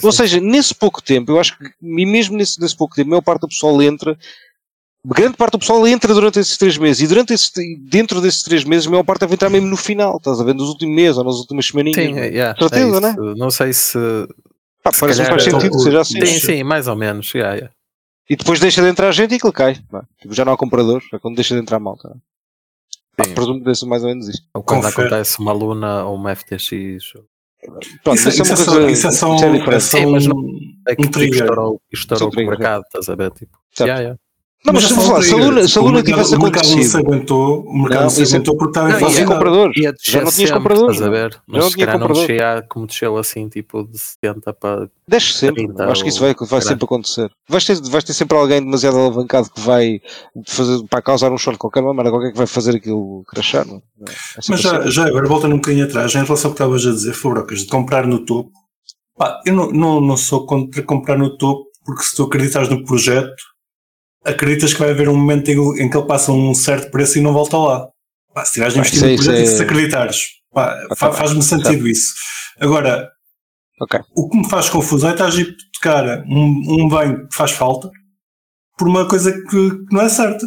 [0.02, 3.10] ou seja, nesse pouco tempo, eu acho que, e mesmo nesse, nesse pouco tempo, a
[3.10, 4.16] maior parte do pessoal entra,
[5.04, 8.64] grande parte do pessoal entra durante esses três meses, e durante esse, dentro desses três
[8.64, 11.16] meses, a maior parte deve entrar mesmo no final, estás a ver, nos últimos meses
[11.18, 11.96] ou nas últimas semaninhas.
[12.04, 12.24] Sim, meu.
[12.24, 13.16] yeah, Certeza, é né?
[13.36, 13.98] Não sei se.
[14.82, 16.24] Pá, se parece que faz é- sentido que seja assim.
[16.24, 17.32] Sim, sim, mais ou menos.
[17.34, 17.74] yeah, yeah.
[18.30, 19.78] E depois deixa de entrar gente e aquilo cai.
[19.90, 20.02] não é?
[20.20, 22.14] Tipo, já não há compradores, é quando deixa de entrar malta.
[23.24, 23.34] Sim.
[23.34, 24.46] presumo que deve ser mais ou menos isto.
[24.54, 25.08] Ou quando Confere.
[25.08, 26.70] acontece uma Luna ou uma FTX.
[28.04, 28.90] Pronto, Isso, isso, isso é é uma só, coisa.
[28.90, 29.74] isso é só, isso é um- diferente.
[29.76, 31.40] é só Sim, mas um, É que um tipo, trigger.
[31.42, 33.30] estourou, estourou o mercado, estás a ver?
[33.32, 34.18] Tipo, yeah, yeah.
[34.66, 35.36] Não, mas é se um falar, se a.
[35.36, 36.98] Luna, se a O Luna mercado- tivesse O mercado não se acontecido.
[37.06, 39.32] aguentou, o mercado Não, não se é- aguentou porque estava Não, Não tinha ia- inflacionado.
[39.38, 39.76] compradores.
[39.76, 40.94] Ia Já não tinha sempre, compradores.
[40.96, 41.30] estás a ver?
[41.30, 42.36] não Mas se tinha calhar não compradores.
[42.38, 44.90] descia como desceu assim, tipo de 70 para.
[45.06, 45.66] Desce sempre.
[45.68, 47.30] 30 Acho que isso vai, vai sempre acontecer.
[47.48, 50.00] Vais ter, vais ter sempre alguém demasiado alavancado que vai
[50.46, 53.64] fazer, para causar um choque qualquer maneira, qualquer que vai fazer aquilo crashar.
[53.64, 53.76] Não?
[53.76, 54.10] é?
[54.10, 54.14] É
[54.50, 54.90] Mas já, assim.
[54.90, 57.68] já agora voltando um bocadinho atrás, em relação ao que estavas a dizer, Fabrocas, de
[57.68, 58.50] comprar no topo,
[59.16, 62.84] pá, eu não, não, não sou contra comprar no topo porque se tu acreditas no
[62.84, 63.32] projeto,
[64.28, 67.32] acreditas que vai haver um momento em, que ele passa um certo preço e não
[67.32, 67.88] volta lá.
[68.34, 70.16] Pá, se tiveres investido no é- projeto e se acreditares,
[70.52, 72.12] pá, tá faz-me sentido isso.
[72.60, 73.08] Agora,
[73.80, 74.00] Ok.
[74.16, 77.90] o que me faz confusão é estás a hipotecar um, um bem que faz falta
[78.76, 80.46] por uma coisa que, que não é certa.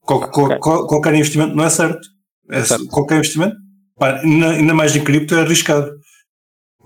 [0.00, 0.58] Qual- qual- Ok.
[0.60, 2.00] qual- qualquer investimento não é certo.
[2.50, 2.86] É, Certo.
[2.86, 3.56] Qualquer investimento,
[3.98, 5.90] pá, ainda mais em cripto, é arriscado.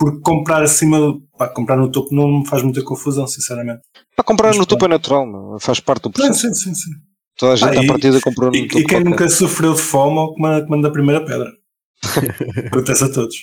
[0.01, 0.99] Porque comprar acima,
[1.37, 3.83] pá, comprar no topo não me faz muita confusão, sinceramente.
[4.17, 5.59] Para comprar Mas no topo é natural, não?
[5.61, 6.41] faz parte do processo.
[6.41, 6.75] sim, sim.
[6.75, 6.91] sim.
[7.39, 8.81] Toda a gente Ah, à partida comprou no E, topo.
[8.81, 9.05] e quem qualquer.
[9.11, 11.51] nunca sofreu de fome, manda, que manda a primeira pedra.
[12.67, 13.37] Acontece a todos.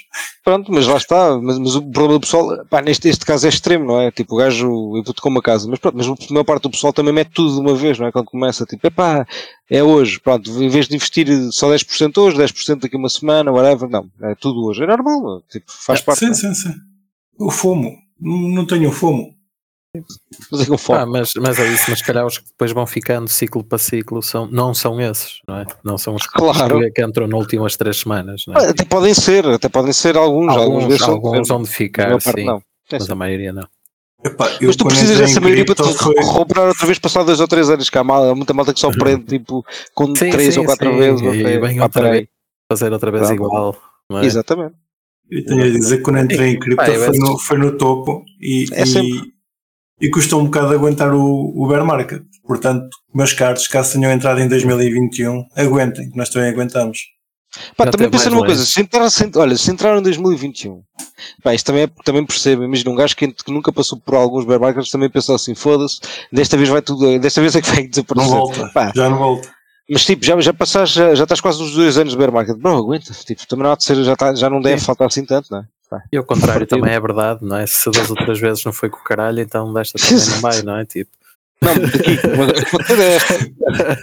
[0.44, 1.40] Pronto, mas lá está.
[1.40, 4.12] Mas, mas o problema do pessoal, pá, neste este caso é extremo, não é?
[4.12, 7.14] Tipo, o gajo hipotecou uma casa, mas pronto, mas a maior parte do pessoal também
[7.14, 8.12] mete tudo de uma vez, não é?
[8.12, 9.26] Quando começa, tipo, epá,
[9.70, 13.52] é hoje, pronto, em vez de investir só 10% hoje, 10% daqui a uma semana,
[13.52, 14.84] whatever, não, é tudo hoje.
[14.84, 16.20] É normal, tipo, faz parte.
[16.20, 16.74] Sim, sim, sim.
[17.40, 17.96] O fomo.
[18.20, 19.37] Não não tenho fomo.
[20.52, 23.28] Mas é Ah, mas, mas é isso, mas se calhar os que depois vão ficando
[23.28, 25.66] ciclo para ciclo são, não são esses, não é?
[25.84, 26.80] Não são os que, Claro.
[26.92, 28.70] que entram nas últimas três semanas, não é?
[28.70, 32.58] Até podem ser, até podem ser alguns, alguns, Alguns, alguns vão de ficar, sim, não.
[32.58, 32.62] É
[32.94, 33.12] mas assim.
[33.12, 33.68] a maioria não.
[34.24, 37.48] Epá, Mas tu precisas dessa maioria para te foi- comprar outra vez passado dois ou
[37.48, 40.54] três anos, que há mal- há muita malta que só prende tipo com Sim, três
[40.54, 41.22] sim, ou quatro sim, vezes.
[41.22, 42.28] e pá, outra vez.
[42.72, 43.36] Fazer outra vez Pronto.
[43.36, 43.78] igual.
[44.10, 44.26] Não é?
[44.26, 44.76] Exatamente.
[45.30, 48.66] Eu tenho a dizer que quando entrei em cripto foi, no, foi no topo e,
[48.72, 49.37] É e.
[50.00, 52.22] e custou um bocado aguentar o, o bear market.
[52.46, 57.00] Portanto, meus caros, caso tenham entrado em 2021, aguentem, que nós também aguentamos.
[57.76, 60.82] Pá, Já também pensa numa coisa, se entrar, se, olha, se entrar em 2021,
[61.42, 64.46] pá, isto também, é, também percebo, imagina um gajo que, que nunca passou por alguns
[64.46, 66.00] bear markets também pensou assim, foda-se,
[66.32, 68.30] desta vez vai tudo, desta vez é que vai Não desaparecer.
[68.32, 69.50] volta, Pá, já não volta.
[69.90, 72.58] mas tipo, já, já passaste, já, já estás quase nos dois anos de bear market,
[72.58, 74.86] bro, aguenta, tipo, também não há de ser, já, tá, já não deve Sim.
[74.86, 75.64] faltar assim tanto, não é?
[76.12, 77.66] E ao contrário também é verdade, não é?
[77.68, 80.78] Se das outras vezes não foi com o caralho, então desta também não vai, não
[80.78, 80.86] é?
[80.86, 81.12] Tipo,
[81.62, 83.52] Não, daqui, mas esta.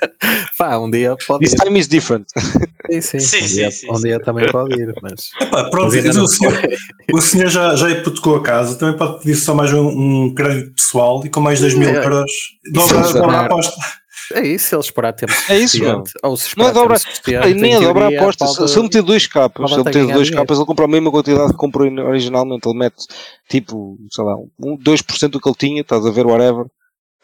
[0.58, 1.56] pá, um dia pode This ir.
[1.64, 2.26] time is different.
[2.90, 4.02] Sim, sim, Sim, um sim, dia, sim, um sim.
[4.02, 5.30] dia também pode ir, mas.
[5.40, 6.60] Epá, pronto, mas o senhor,
[7.12, 10.74] o senhor já, já hipotecou a casa, também pode pedir só mais um, um crédito
[10.74, 11.96] pessoal e com mais 2 mil É.
[12.04, 12.30] euros
[12.72, 12.98] dobra,
[13.38, 13.46] a é.
[13.46, 13.80] aposta.
[14.32, 16.12] É isso, se ele esperar tempo É isso, suficiente.
[16.22, 16.72] Ou se Não é
[17.54, 18.68] nem em a dobra a teoria, aposta.
[18.68, 20.36] Se ele meter dois capas, se ele meter dois dinheiro.
[20.36, 22.68] capas, ele compra a mesma quantidade que comprou originalmente.
[22.68, 23.04] Ele mete
[23.48, 26.66] tipo, sei lá, um, 2% do que ele tinha, estás a ver, whatever,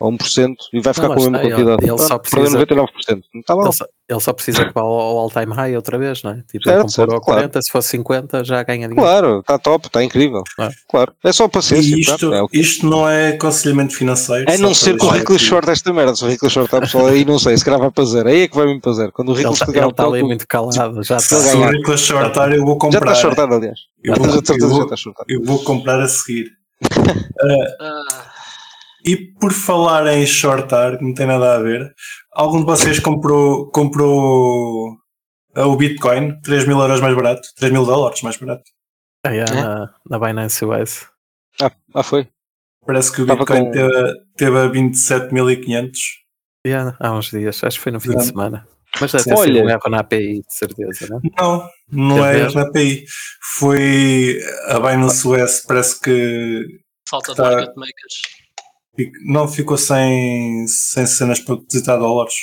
[0.01, 1.91] ou 1%, e vai ficar Não, com a mesma está, ele- quantidade.
[1.93, 3.23] ele só Pronto, perdeu precisa- 99%.
[3.35, 3.65] Não está mal.
[3.67, 6.43] Ele só, ele só precisa que vá ao, ao all-time high outra vez, não é?
[6.51, 8.97] Tipo, Certo, ele certo, a 40, se fosse 50 já ganha dinheiro.
[9.03, 10.43] Claro, está top, está incrível.
[10.57, 10.73] Claro.
[10.91, 11.13] Claro.
[11.25, 11.95] É só paciência.
[11.95, 14.51] E isto, é o que- isto não é aconselhamento financeiro.
[14.51, 15.39] A só não ser que o aqui.
[15.39, 16.17] short esta merda.
[16.17, 18.29] Se o Rickles short está pessoal aí, não sei, se calhar vai para zero.
[18.29, 19.13] Aí é que vai me para zero.
[19.13, 21.53] Quando o Ele Rickles está pegar tá ali muito calado, já Se está.
[21.53, 21.69] ganhar.
[21.69, 22.99] o Nicolas shortar, eu vou Já comprar.
[23.01, 23.79] está shortado, aliás.
[24.03, 25.27] Eu Já vou, a certeza eu já vou- está shortado.
[25.29, 26.47] eu vou comprar a seguir.
[27.43, 28.30] Ah,
[29.05, 31.93] E por falar em shortar, que não tem nada a ver,
[32.33, 34.93] algum de vocês comprou, comprou
[35.57, 37.41] uh, o Bitcoin 3 mil euros mais barato?
[37.57, 38.63] 3 mil dólares mais barato?
[39.25, 39.63] Ah, yeah, É?
[39.63, 41.07] na, na Binance US.
[41.61, 42.29] Ah, ah, foi.
[42.87, 45.91] Parece que o Estava Bitcoin com- teve, teve a 27.500.
[46.67, 48.23] Yeah, há uns dias, acho que foi no fim de Não.
[48.25, 48.69] semana.
[49.01, 49.45] Mas deve ter Olha.
[49.55, 51.21] sido um erro na API, de certeza, não?
[51.39, 52.61] Não, não Teve é mesmo?
[52.61, 53.05] na API.
[53.55, 56.67] Foi a Binance US, parece que
[57.09, 57.43] falta de Tá.
[57.51, 58.40] market makers.
[59.25, 62.35] Não ficou sem, sem cenas para depositar dólares.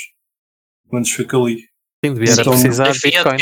[0.88, 1.58] Quantos fica ali?
[2.04, 3.36] Sim, devia Então, precisar de de Bitcoin.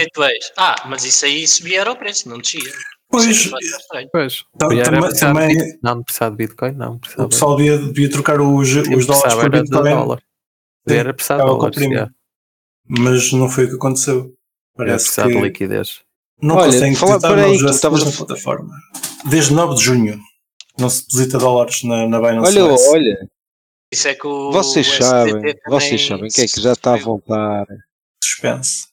[0.57, 2.73] Ah, mas isso aí subia era o preço, não descia.
[3.09, 3.47] Pois,
[3.95, 4.07] é.
[4.11, 5.79] Pois, era também- também- Bitcoin.
[5.83, 6.95] Não, precisava de Bitcoin, não.
[6.95, 9.91] o Precisava, pessoal devia, devia trocar os, os dólares por Bitcoin.
[9.91, 10.23] dólar.
[10.87, 11.77] Devia era precisar de dólares.
[11.79, 12.11] yeah.
[12.89, 14.33] mas não foi o que aconteceu.
[14.77, 16.01] Parece precisar de que liquidez.
[16.43, 18.75] não Olha, conseguem depositar novos acessos na plataforma.
[19.31, 20.21] Desde 9 de junho
[20.79, 22.83] não se deposita dólares na, na Binance Olha, US.
[22.89, 23.29] olha,
[23.93, 24.51] Isso é que o.
[24.53, 27.67] vocês o sabem, vocês sabem o que é que já está a voltar.
[28.23, 28.87] Suspense.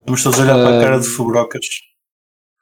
[0.00, 0.82] Estamos todos a olhar para a Ah.
[0.82, 1.64] cara de fubrocas.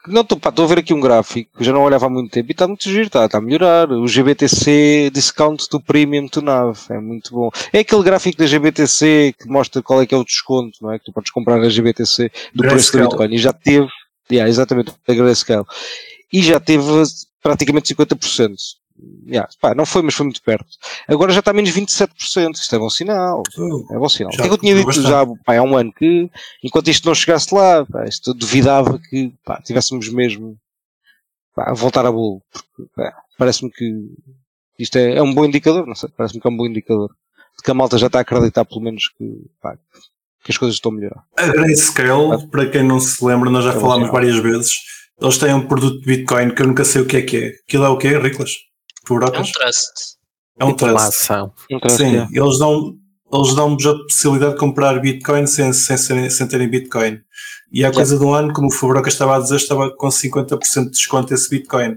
[0.08, 2.52] Não, estou estou a ver aqui um gráfico, já não olhava há muito tempo e
[2.52, 3.90] está muito giro, está, está a melhorar.
[3.90, 7.50] O GBTC Discount to Premium to NAV, é muito bom.
[7.72, 10.98] É aquele gráfico da GBTC que mostra qual é que é o desconto, não é?
[11.00, 13.02] Que tu podes comprar a GBTC do preço do Grayscale.
[13.08, 13.88] Bitcoin e já teve,
[14.30, 15.64] yeah, exatamente, a Grayscale.
[16.32, 16.84] E já teve
[17.46, 18.56] praticamente 50%.
[19.26, 20.66] Yeah, pá, não foi, mas foi muito perto.
[21.06, 23.42] Agora já está a menos 27%, isto é bom sinal.
[23.90, 24.32] É bom sinal.
[24.32, 25.08] Já o que é que eu tinha dito bastante.
[25.08, 25.92] já pá, há um ano?
[25.92, 26.30] Que
[26.64, 30.56] enquanto isto não chegasse lá, pá, isto eu duvidava que pá, tivéssemos mesmo
[31.54, 32.42] pá, a voltar a bolo.
[32.50, 32.90] Porque
[33.38, 34.08] parece-me que
[34.78, 37.10] isto é, é um bom indicador, não sei, parece-me que é um bom indicador.
[37.56, 39.24] De que a malta já está a acreditar pelo menos que,
[39.60, 39.76] pá,
[40.42, 41.22] que as coisas estão a melhorar.
[41.36, 44.96] A Grayscale, para quem não se lembra, nós já É falámos várias vezes.
[45.20, 47.48] Eles têm um produto de Bitcoin que eu nunca sei o que é que é.
[47.66, 48.50] Aquilo é o que é, Riclas?
[48.50, 48.54] É
[49.04, 49.50] um Fubrocas?
[49.52, 49.90] trust.
[50.60, 51.32] É um trust.
[51.70, 52.28] Um trust, Sim, é.
[52.32, 52.94] eles dão
[53.32, 57.18] eles dão-vos a possibilidade de comprar Bitcoin sem, sem, serem- sem terem Bitcoin.
[57.72, 60.84] E há coisa de um ano, como o Fabroca estava a dizer, estava com 50%
[60.84, 61.96] de desconto esse Bitcoin,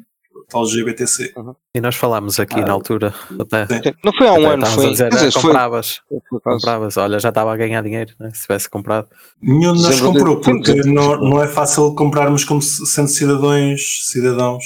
[0.50, 1.34] tal GBTC.
[1.74, 3.94] E nós falámos aqui Ah, na altura, até.
[4.04, 4.92] Não foi há um ano, foi.
[4.92, 6.02] dizer, quer dizer, "Ah, foi- compravas,
[6.44, 8.32] compravas, olha, já estava a ganhar dinheiro, né?
[8.34, 9.08] se tivesse comprado.
[9.42, 13.82] Nenhum de nós comprou, porque não, não é fácil comprarmos como se- sendo cidadãos,
[14.12, 14.64] cidadãos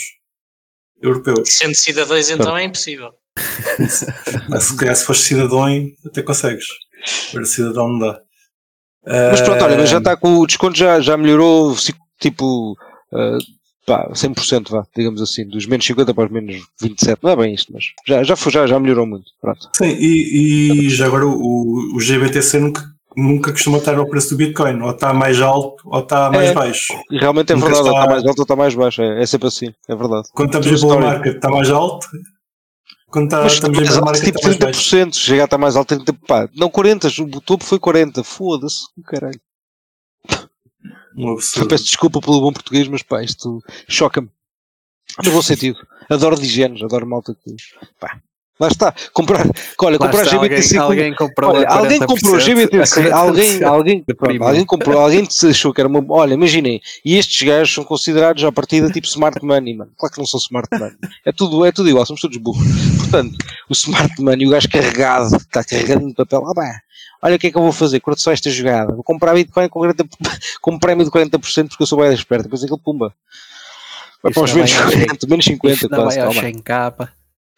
[1.01, 1.49] europeus.
[1.49, 3.11] Sendo cidadãos, então é impossível.
[4.49, 5.65] Mas se calhar se fores cidadão,
[6.05, 6.65] até consegues.
[7.31, 8.19] Para cidadão não dá.
[9.05, 11.75] Mas pronto, olha, mas já Ah, está com o desconto, já, já melhorou
[12.21, 12.73] tipo
[13.13, 13.37] ah,
[13.85, 17.19] pá, 100%, vá, digamos assim, dos menos 50 para os menos 27.
[17.23, 19.25] Não é bem isto, mas já, já, foi, já, já melhorou muito.
[19.41, 19.69] Pronto.
[19.75, 22.83] Sim, e, e já agora o, o GBTC nunca,
[23.15, 24.81] nunca costuma estar ao preço do Bitcoin.
[24.81, 26.53] Ou está mais alto ou está mais É.
[26.53, 26.93] baixo.
[27.11, 29.21] E realmente é Nunca verdade, ou está- está mais alto ou está mais baixo, é,
[29.21, 30.27] é sempre assim, é verdade.
[30.33, 31.03] Quando estamos em story.
[31.03, 32.07] market está mais alto.
[33.11, 34.95] Quando está, Mas estamos em mais alto, tipo está mais baixo.
[34.97, 38.81] 30%, chega a estar mais alto 30%, pá, não 40, o topo foi 40, foda-se,
[39.05, 39.39] caralho.
[41.15, 41.67] Um absurdo.
[41.69, 44.29] peço desculpa pelo bom português, mas pá, isto choca-me.
[45.23, 45.77] No bom sentido.
[46.09, 47.55] Adoro digenos, adoro malta que.
[47.99, 48.19] Pá.
[48.59, 48.93] Lá está.
[49.13, 49.39] Comprar,
[49.81, 50.77] olha, Lá comprar está, GBTC.
[50.77, 54.43] alguém, com- alguém comprou Olha, alguém 40%, comprou GBTC, a 40% alguém, alguém, de pronto,
[54.43, 56.05] alguém comprou, alguém se achou que era uma.
[56.09, 59.91] Olha, imaginem, e estes gajos são considerados à partida tipo smart money, mano.
[59.97, 60.95] Claro que não são smart money.
[61.25, 62.63] É tudo, é tudo igual, somos todos burros.
[62.99, 63.35] Portanto,
[63.67, 66.81] o smart money, o gajo carregado, está carregado de papel, ah, pá,
[67.23, 69.69] olha o que é que eu vou fazer, curto só esta jogada, vou comprar Bitcoin
[69.69, 70.05] com, 40,
[70.61, 73.13] com um prémio de 40% porque eu sou bem esperto, depois aquele pumba.
[74.21, 76.17] Vai para os menos vai ao 40, menos 50, Isto não quase.
[76.17, 76.41] vai ao toma.
[76.41, 77.13] 100 capa.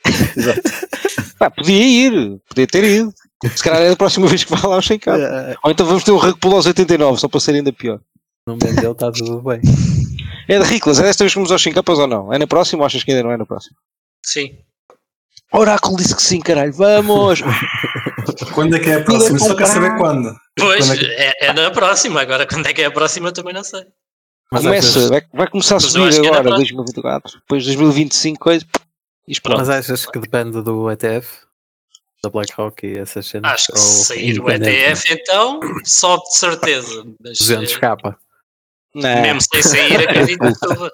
[1.38, 3.14] Pá, podia ir, podia ter ido.
[3.56, 5.86] Se calhar é a próxima vez que vai lá ao 100 k Eh, Ou então
[5.86, 8.00] vamos ter um rug pull aos 89, só para ser ainda pior.
[8.48, 9.60] Não vendeu, está tudo bem.
[10.48, 12.32] É de Riclas, é desta vez que vamos aos 100 capas ou não?
[12.34, 13.76] É na próxima ou achas que ainda não é na próxima?
[14.24, 14.56] Sim.
[15.58, 17.42] Oráculo disse que sim, caralho, vamos!
[18.54, 19.40] Quando é que é a próxima?
[19.40, 20.36] Só quero saber quando.
[20.58, 22.22] Pois, Quando é que- é, é na próxima.
[22.22, 23.86] Agora, quando é que é a próxima, também não sei.
[24.52, 26.58] Mas Começa, vai, vai começar a Mas subir é agora, próxima.
[26.58, 28.66] 2024, depois 2025, coisa.
[29.28, 29.58] E pronto.
[29.60, 31.28] mas achas que depende do ETF?
[32.24, 33.52] Da BlackRock e essas cenas?
[33.54, 34.50] Acho que sair o?
[34.50, 37.06] ETF, então, sobe de certeza.
[37.24, 38.18] Mas, 200 eh, capa.
[38.96, 40.92] Mesmo sem sair, acredito que.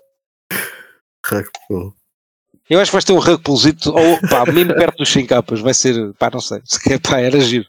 [2.72, 5.60] Eu acho que vais ter um rug pullzito, ou pá, mesmo perto dos 100 capas,
[5.60, 7.66] vai ser, pá, não sei, se quer, pá, era giro.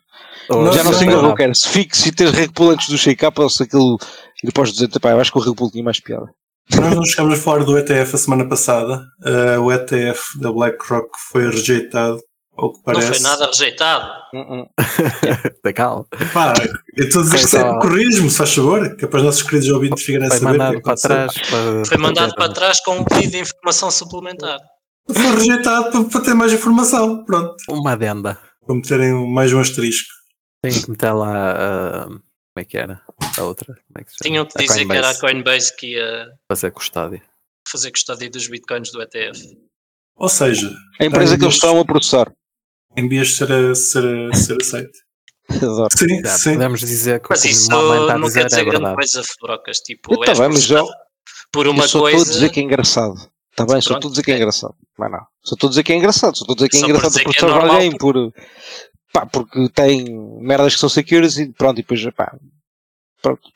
[0.49, 1.29] Ou- Já não não, sei o que não.
[1.31, 1.55] eu quero.
[1.55, 3.99] Se, fico, se tens rug pull antes dos 100 capas, ou se aquilo
[4.45, 6.27] ir para os 200, pá, eu acho que o rug pull tinha mais piada.
[6.75, 9.03] Nós não chegamos a falar do ETF a semana passada.
[9.25, 12.21] Uh, o ETF da BlackRock foi rejeitado,
[12.57, 13.09] ao que Não parece.
[13.09, 14.09] foi nada rejeitado.
[14.33, 14.67] Uh-uh.
[15.65, 16.07] Da calma.
[16.33, 16.55] Pá,
[16.97, 19.25] eu estou a dizer Foi que só- corrijo-me, se faz favor, que é para os
[19.25, 20.51] nossos queridos ouvintes ficarem a Foi saber.
[20.51, 21.33] o que mandado para trás.
[21.51, 24.59] Para, Foi mandado para trás com um pedido de informação suplementar.
[25.11, 27.25] Foi rejeitado para, para ter mais informação.
[27.25, 27.57] Pronto.
[27.69, 28.39] Uma adenda.
[28.65, 30.09] Para meterem mais um asterisco.
[30.63, 31.53] Tem que meter lá.
[31.53, 32.23] ah, como
[32.59, 33.03] é que era?
[33.39, 33.75] A outra.
[33.75, 34.13] Como é que?
[34.23, 35.75] Tinham que dizer que era a Coinbase.
[35.77, 37.23] Que ia Fazer custódia.
[37.69, 39.41] fazer custódia dos bitcoins do ETF.
[40.17, 42.31] Ou seja, A empresa que eles estão a processar.
[42.97, 44.99] em vias de ser, a- ser, a- ser aceito.
[45.51, 45.89] Adoro.
[45.97, 46.53] Sim, Já, sim.
[46.53, 49.79] podemos dizer que Mas isso não dizer quer dizer é grande coisa, Brocas.
[49.79, 50.89] Tipo, Eu, bem, mas eu, processado
[51.53, 52.17] por uma eu só coisa.
[52.19, 53.32] estou a dizer que é engraçado.
[53.53, 54.37] Está bem, só estou a dizer que é é.
[54.39, 54.75] engraçado.
[54.99, 55.21] Mas não.
[55.45, 56.37] Só estou a dizer que é engraçado.
[56.37, 58.33] Só estou a dizer que é Só por engraçado dizer que é alguém por.
[59.13, 60.05] Pá, porque tem
[60.41, 62.35] merdas que são secures e pronto, e depois, pá.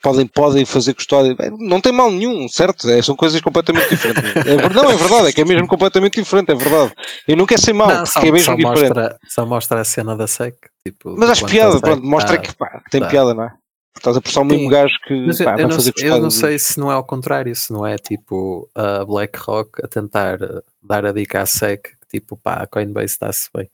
[0.01, 1.35] Podem, podem fazer custódia.
[1.35, 2.89] Bem, Não tem mal nenhum, certo?
[2.89, 4.23] É, são coisas completamente diferentes.
[4.47, 6.93] É, não, é verdade, é que é mesmo completamente diferente, é verdade.
[7.27, 8.93] Eu não quero ser mau, Não, só, é mesmo só diferente.
[8.95, 10.55] mostra, só mostra a cena da SEC.
[10.85, 13.07] Tipo, Mas acho piada, pronto, mostra tá- que, pá, tem tá.
[13.07, 13.51] piada, não é?
[13.97, 16.59] Estás a processar o mesmo gajo que Mas pá, eu, vai não, eu não sei
[16.59, 21.05] se não é ao contrário, se não é tipo a BlackRock a tentar eh, dar
[21.05, 23.69] a dica à SEC que tipo pá, a Coinbase está-se bem.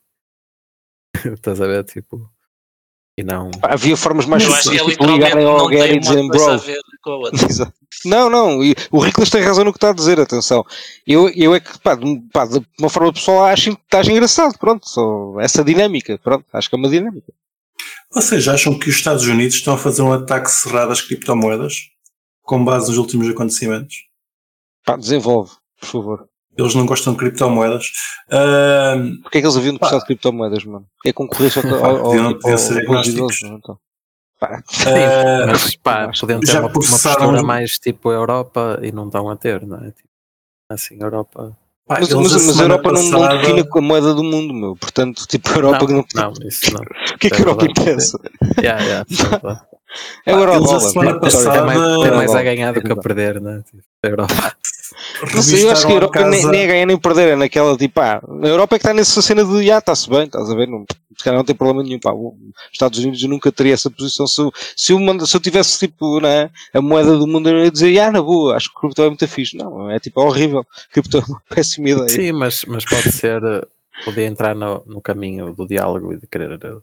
[1.34, 1.84] Estás a ver?
[1.84, 2.28] Tipo,
[3.16, 3.50] e não.
[3.52, 6.58] Pá, havia formas mais é simples de ligarem ao Gary e dizerem bro.
[6.58, 7.46] ver com a outra.
[7.46, 7.72] Exato.
[8.04, 8.58] Não, não,
[8.90, 10.64] o Riclas tem razão no que está a dizer, atenção.
[11.06, 14.58] Eu, eu é que, pá, de, pá, de uma forma pessoal, acho que estás engraçado,
[14.58, 17.32] pronto, só essa dinâmica, pronto, acho que é uma dinâmica.
[18.12, 21.74] Vocês acham que os Estados Unidos estão a fazer um ataque cerrado às criptomoedas?
[22.42, 23.96] Com base nos últimos acontecimentos?
[24.84, 26.28] Pá, desenvolve, por favor.
[26.56, 27.90] Eles não gostam de criptomoedas.
[28.30, 30.86] Ahm, Porquê é que eles haviam de gostar de criptomoedas, mano?
[31.04, 33.42] É concorrência ao, ao, ao, podiam- podiam ao, ser agnósticos.
[33.42, 33.78] então.
[34.38, 38.78] Pá, ah, Mas pá, podiam ter já uma, uma processaram postura os- mais tipo Europa
[38.82, 39.90] e não estão a ter, não é?
[39.90, 40.08] Tipo,
[40.70, 41.56] assim, Europa.
[41.86, 44.22] Pá, mas, mas, a mas a Europa não, não passada- define com a moeda do
[44.24, 44.76] mundo, meu.
[44.76, 46.80] Portanto, tipo, a Europa não, não, não, isso não.
[47.14, 48.18] O que é que é a Europa interessa?
[48.62, 49.06] Yeah, yeah,
[49.70, 49.74] é.
[50.26, 51.20] É o Pá, euro eles a semana Sorry.
[51.20, 53.62] passada- tem mais, tem mais a ganhar do que a perder, né?
[53.70, 54.56] Tipo, a Europa.
[55.34, 57.36] Não sei, eu acho que a Europa nem, casa- nem é ganhar nem perder, é
[57.36, 60.50] naquela tipo, ah, a Europa é que está nessa cena de, ah, está-se bem, estás
[60.50, 60.84] a ver, não,
[61.16, 62.34] se calhar não tem problema nenhum, pá, os
[62.72, 65.78] Estados Unidos eu nunca teria essa posição, se eu, se eu, manda- se eu tivesse
[65.78, 68.80] tipo, né, a moeda do mundo, eu ia dizer, ah, na boa, acho que o
[68.80, 72.08] cripto é muito fixe, não, é tipo, é horrível, cripto é uma péssima ideia.
[72.08, 73.62] Sim, mas, mas pode ser, eh,
[74.04, 76.76] podia entrar no, no caminho do diálogo e de querer eh,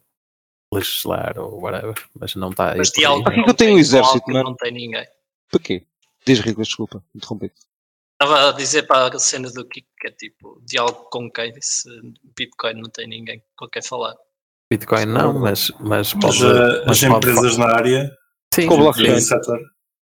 [0.74, 2.74] legislar ou whatever, mas não está.
[2.78, 4.50] Mas diálogo Para que é não eu tenho um exército, mano?
[4.50, 5.06] Não tem ninguém.
[5.52, 5.84] Para quê?
[6.26, 7.52] Diz Rico, desculpa, interrompi
[8.22, 11.90] Estava a dizer para a cena do Kiko que é tipo diálogo com quem disse
[12.38, 14.14] Bitcoin não tem ninguém com quem falar.
[14.72, 18.16] Bitcoin não, mas, mas Mas pode, uh, mas as pode empresas na área
[18.54, 19.18] sim, Com o blockchain.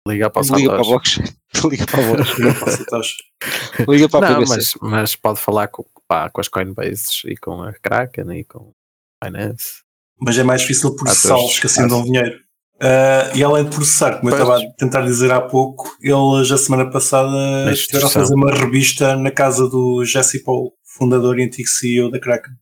[0.08, 1.22] liga para o Liga para Satoshi.
[1.62, 6.28] blockchain, liga para a blockchain, liga para a Não, mas, mas pode falar com, pá,
[6.32, 8.74] com as Coinbases e com a Kraken e com
[9.22, 9.84] a Binance.
[10.20, 12.40] mas é mais difícil processá-los que assim dão dinheiro.
[12.82, 14.42] Ah, e além de processar, como eu Pois.
[14.42, 19.16] estava a tentar dizer há pouco, eles a semana passada estiveram a fazer uma revista
[19.16, 22.54] na casa do Jesse Paul, fundador e antigo CEO da Kraken.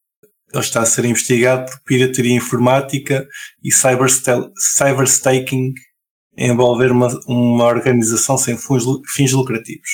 [0.54, 3.26] Ele está a ser investigado por pirataria informática
[3.64, 5.74] e cyberstaking
[6.38, 9.90] a envolver uma, uma organização sem fins, fins lucrativos.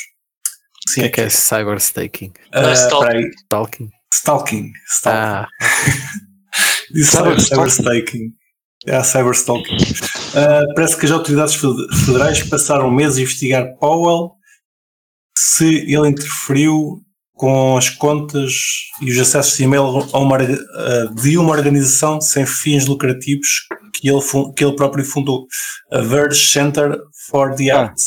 [0.88, 2.31] O Sim, que é que é cyberstaking?
[2.51, 3.29] Ah, Não é stalking.
[3.43, 3.89] Stalking?
[4.13, 4.71] Stalking.
[4.88, 5.19] Stalking.
[5.19, 5.47] Ah,
[6.93, 8.33] Disse Cyber- cyberstaking.
[8.88, 9.76] É a cyberstalking.
[9.78, 14.32] Uh, parece que as autoridades fede- federais passaram meses a investigar Powell
[15.38, 17.02] se ele interferiu
[17.34, 18.54] com as contas
[19.02, 20.38] e os acessos de e-mail a uma,
[21.21, 23.48] de uma organização sem fins lucrativos
[24.00, 24.21] que ele,
[24.56, 25.45] que ele próprio fundou,
[25.91, 26.98] a Verge Center
[27.30, 27.80] for the Ah.
[27.82, 28.06] Arts.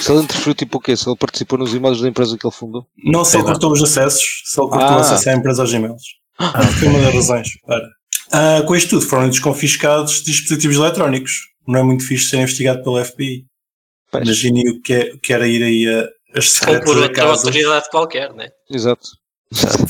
[0.00, 0.96] Se ele interferiu tipo o quê?
[0.96, 2.86] Se ele participou nos e-mails da empresa que ele fundou?
[3.04, 5.00] Não se ele cortou os acessos, se ele cortou o Ah.
[5.00, 6.02] acesso à empresa aos e-mails.
[6.78, 7.48] Foi uma das razões.
[7.66, 7.82] Para.
[8.32, 11.32] Ah, com isto tudo, foram desconfiscados dispositivos eletrónicos.
[11.66, 13.44] Não é muito fixe ser investigado pelo FBI.
[14.10, 17.24] Pois, Imagine o que, é, o que era ir aí a, as Ou por outra
[17.24, 18.48] autoridade qualquer, né?
[18.70, 19.06] Exato.
[19.52, 19.84] exato.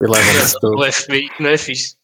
[0.00, 0.78] E tudo.
[0.80, 1.94] O FBI que não é fixe.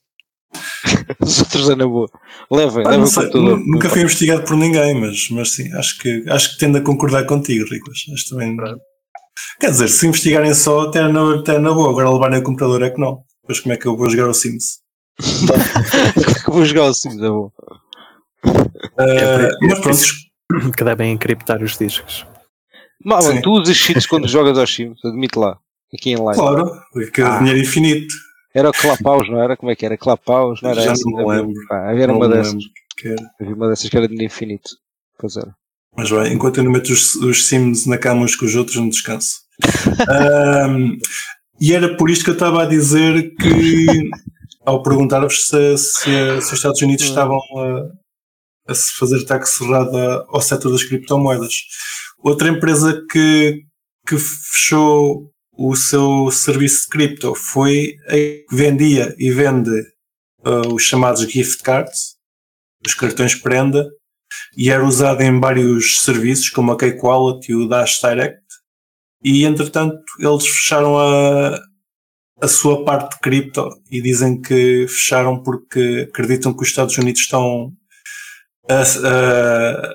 [1.20, 2.08] Os outros é na boa.
[2.50, 3.58] Levem, Ah, levem não o sei, computador.
[3.58, 6.80] nu- nunca fui investigado por ninguém, mas, mas sim, acho que, acho que tendo a
[6.80, 7.98] concordar contigo, Riclas.
[8.14, 8.56] Acho também.
[8.56, 8.80] Pronto.
[9.61, 11.90] Quer dizer, se investigarem só, até na, até na boa.
[11.90, 13.22] Agora levarem o computador é que não.
[13.42, 14.78] Depois como é que eu vou jogar o Sims?
[16.46, 17.50] Vou jogar assim, é bom.
[18.98, 22.26] Ah, mas pronto, Que devem encriptar os discos.
[23.04, 25.59] Mano, tu usas cheats quando jogas aos Sims, admite lá.
[25.94, 26.38] Aqui em live.
[26.40, 27.38] claro, porque Ah.
[27.38, 28.14] dinheiro infinito.
[28.54, 29.57] Era o Clapaus, não era?
[29.57, 29.96] Como é que era?
[29.96, 31.02] Clapaus, não era Já essa?
[31.07, 31.54] não me lembro.
[31.70, 32.62] Ah, havia Não uma dessas.
[32.96, 33.14] que.
[33.40, 34.70] Havia uma dessas que era dinheiro infinito.
[35.18, 35.54] Pois era.
[35.96, 38.76] Mas bem, enquanto eu não meto os, os Sims na cama uns com os outros,
[38.76, 39.40] não descanso.
[40.09, 40.96] Ahm,
[41.61, 43.87] e era por isto que eu estava a dizer que,
[44.68, 49.96] ao perguntar-vos se, se, se os Estados Unidos estavam a, a se fazer ataque cerrado
[50.28, 51.54] ao setor das criptomoedas.
[52.18, 53.62] Outra empresa que,
[54.07, 59.70] que fechou o seu serviço de cripto foi a que vendia e vende
[60.44, 62.16] ah, os chamados gift cards,
[62.87, 63.88] os cartões prenda,
[64.54, 68.42] e era usado em vários serviços, como a Wallet e o Dash Direct.
[69.24, 71.59] E entretanto, eles fecharam a,
[72.40, 77.22] a sua parte de cripto e dizem que fecharam porque acreditam que os Estados Unidos
[77.22, 77.72] estão
[78.68, 79.94] a, a,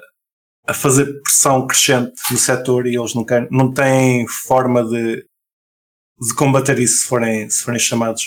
[0.71, 6.35] a fazer pressão crescente no setor e eles não, querem, não têm forma de, de
[6.35, 8.23] combater isso se forem, se forem chamados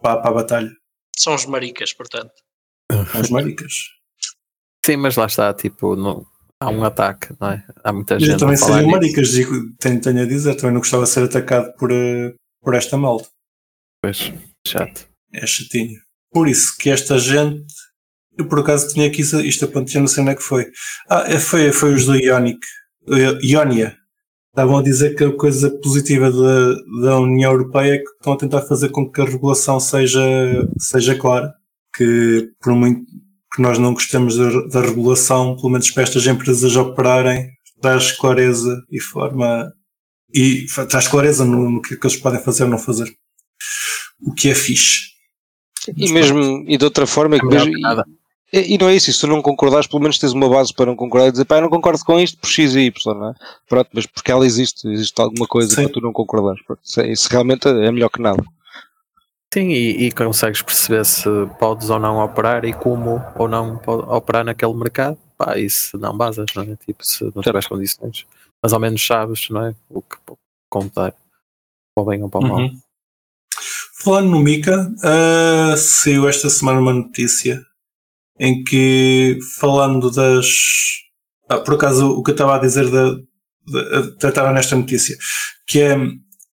[0.00, 0.70] para, para a batalha.
[1.16, 2.32] São os maricas, portanto.
[2.90, 3.72] São os maricas.
[4.84, 6.26] Sim, mas lá está, tipo, não,
[6.58, 7.64] há um ataque, não é?
[7.84, 11.04] Há muita gente eu também seria maricas, digo, tenho, tenho a dizer, também não gostava
[11.04, 13.28] de ser atacado por, eh, por esta malta.
[14.02, 14.32] Pois,
[14.66, 15.08] chato.
[15.32, 15.98] É chatinho.
[16.32, 17.64] Por isso que esta gente,
[18.38, 20.66] eu por acaso tinha aqui isto- isto apontado, não sei onde é que foi.
[21.08, 22.58] Ah, é, foi, foi os do Ionic,
[23.42, 23.96] Ionia.
[24.54, 28.36] Estavam a dizer que a coisa positiva da, da União Europeia é que estão a
[28.36, 30.20] tentar fazer com que a regulação seja,
[30.78, 31.52] seja clara.
[31.96, 33.02] Que por muito
[33.54, 38.82] que nós não gostemos da, da regulação, pelo menos para estas empresas operarem, traz clareza
[38.90, 39.70] e forma
[40.32, 43.14] e traz clareza no, no que, é que eles podem fazer ou não fazer.
[44.20, 45.12] O que é fixe.
[45.96, 48.04] E mesmo, e de outra forma, é que mesmo, que nada.
[48.52, 50.72] e, e não é isso, e se tu não concordares, pelo menos tens uma base
[50.72, 53.14] para não concordar e dizer, pá, eu não concordo com isto por X e Y,
[53.18, 53.34] não é?
[53.68, 55.82] Pronto, mas porque ela existe, existe alguma coisa Sim.
[55.84, 56.62] para tu não concordares.
[56.64, 58.44] Pronto, isso, é- isso realmente é melhor que nada.
[59.52, 61.28] Sim, e, e consegues perceber se
[61.58, 65.18] podes ou não operar e como ou não pode operar naquele mercado.
[65.36, 66.76] Pá, e se não basas, não é?
[66.86, 68.24] Tipo, se não tiveres condições.
[68.62, 69.74] Mas ao menos sabes, não é?
[69.90, 70.38] O que pode
[70.70, 71.12] contar.
[71.94, 72.58] Para o bem ou para o mal.
[72.58, 72.78] Uhum.
[74.02, 77.62] Falando no Mika, ah, saiu esta semana uma notícia
[78.38, 80.48] em que, falando das.
[81.48, 85.16] ah, por acaso, o que eu estava a dizer da, de- trataram nesta notícia,
[85.66, 85.94] que é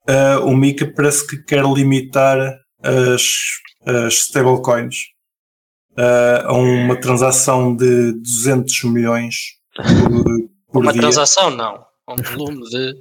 [0.08, 2.38] ah, o Mika parece que quer limitar
[2.84, 3.24] as,
[3.86, 4.96] as stablecoins
[5.98, 9.36] ah, a uma transação de 200 milhões
[9.76, 10.24] por,
[10.72, 11.02] por Uma dia.
[11.02, 11.88] transação, não.
[12.10, 12.94] Um volume de.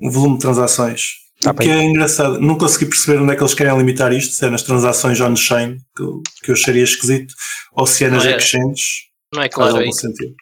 [0.00, 1.00] um volume de transações.
[1.40, 4.34] Tá o que é engraçado, não consegui perceber onde é que eles querem limitar isto,
[4.34, 7.34] se é nas transações on-chain, que, eu- que eu acharia esquisito,
[7.72, 8.36] ou se é nas Não é.
[8.36, 8.84] exchanges,
[9.32, 9.92] Não é faz claro algum aí.
[9.92, 10.34] sentido.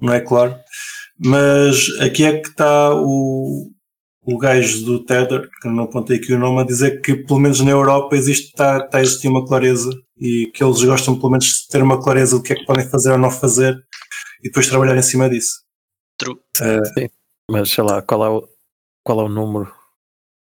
[0.00, 0.56] Não é claro.
[1.18, 3.70] Mas aqui é que está o,
[4.22, 7.40] o gajo do Tether, que eu não apontei aqui o nome, a dizer que pelo
[7.40, 11.30] menos na Europa existe, está, está a existir uma clareza e que eles gostam pelo
[11.32, 13.74] menos de ter uma clareza do que é que podem fazer ou não fazer
[14.40, 15.62] e depois trabalhar em cima disso.
[16.18, 16.36] True.
[16.60, 17.08] Eh,
[17.50, 18.48] Mas sei lá, qual é o,
[19.04, 19.72] qual é o número?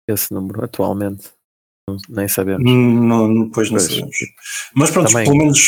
[0.08, 1.30] Esse número atualmente?
[2.10, 2.64] Nem sabemos.
[2.64, 3.89] não, não, depois não Pois.
[3.91, 4.16] sabemos.
[4.74, 5.60] Mas pronto, Também pelo menos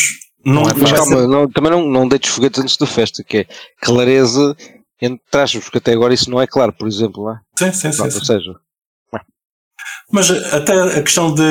[0.46, 2.86] não, não é não Mas calma, ser- não- também não, não deites foguetes antes da
[2.88, 3.48] festa, que é
[3.82, 4.56] clareza
[5.02, 7.42] entre aspas, porque até agora isso não é claro, por exemplo, lá.
[7.60, 8.20] Sim, sim, sim, Pronto, sim.
[8.20, 8.56] ou seja,
[10.10, 11.44] Mas até a questão de.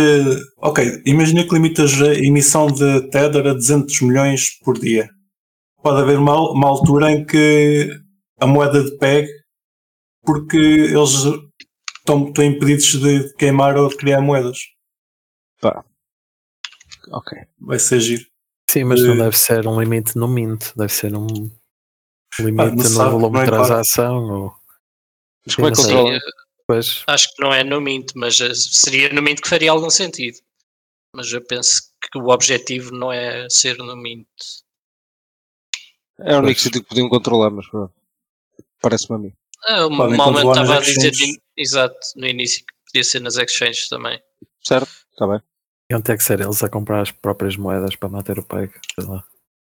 [0.58, 5.10] Ok, imagina que limitas a emissão de Tether a 200 milhões por dia.
[5.82, 7.90] Pode haver uma, uma altura em que
[8.40, 9.28] a moeda de PEG,
[10.24, 11.10] porque eles
[11.98, 14.58] estão, estão impedidos de queimar ou de criar moedas.
[17.10, 17.38] ok.
[17.60, 18.24] Vai ser giro.
[18.70, 21.26] Sim, mas não Eh, deve ser um limite no mint, deve ser um
[22.40, 23.64] limite não no volume é de claro.
[23.66, 24.16] transação.
[24.24, 24.54] Ou,
[25.46, 26.18] Mas como é que controla?
[26.66, 29.90] pois, Acho que não é no Mint, mas eh, seria no Mint que faria algum
[29.90, 30.38] sentido.
[31.14, 34.26] Mas eu penso que o objetivo não é ser no Mint.
[36.18, 37.92] É o único sítio que podiam controlar, mas pronto.
[38.80, 39.32] Parece-me a mim.
[39.66, 41.12] Ah, o Malman estava a dizer
[41.56, 44.20] exato no início que podia ser nas exchanges também.
[44.62, 44.88] Certo?
[45.12, 45.40] Está bem.
[45.90, 48.72] iam ter que ser eles a comprar as próprias moedas para manter o PEG.
[48.98, 49.24] Sei lá.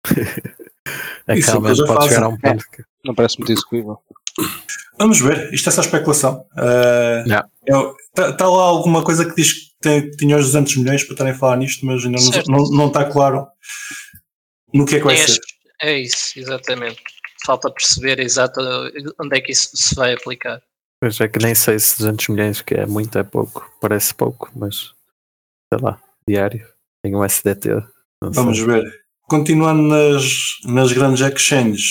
[1.27, 2.35] é que Isso é que realmente pode chegar a fazem.
[2.35, 2.83] um ponto que.
[3.05, 3.99] Não parece muito execuível.
[4.99, 6.45] Vamos ver, isto é só especulação.
[8.07, 11.37] Está lá alguma coisa que diz que tem- tinha os 200 milhões para estarem a
[11.37, 12.51] falar nisto, mas ainda não- Certo.
[12.51, 13.47] não não está claro
[14.73, 15.41] no que é que vai Nem ser.
[15.83, 17.01] É isso, exatamente.
[17.45, 18.61] Falta perceber exato
[19.21, 20.63] onde é que isso se vai aplicar.
[21.01, 23.71] Pois é que nem sei se 200 milhões que é muito, é pouco.
[23.81, 24.93] Parece pouco, mas
[25.73, 26.67] sei lá, diário.
[27.03, 27.69] Tem um SDT.
[28.23, 28.67] Vamos sei.
[28.67, 29.05] ver.
[29.29, 30.25] Continuando nas,
[30.65, 31.85] nas grandes exchanges,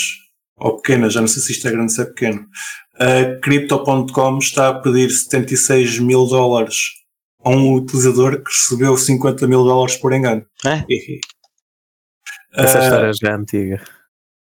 [0.58, 2.47] ou pequenas, já não sei se isto é grande ou se é pequeno,
[2.95, 6.78] a Crypto.com está a pedir 76 mil dólares
[7.43, 10.45] a um utilizador que recebeu 50 mil dólares por engano.
[10.66, 10.84] É?
[12.56, 13.84] Essa Ah, história já é antiga.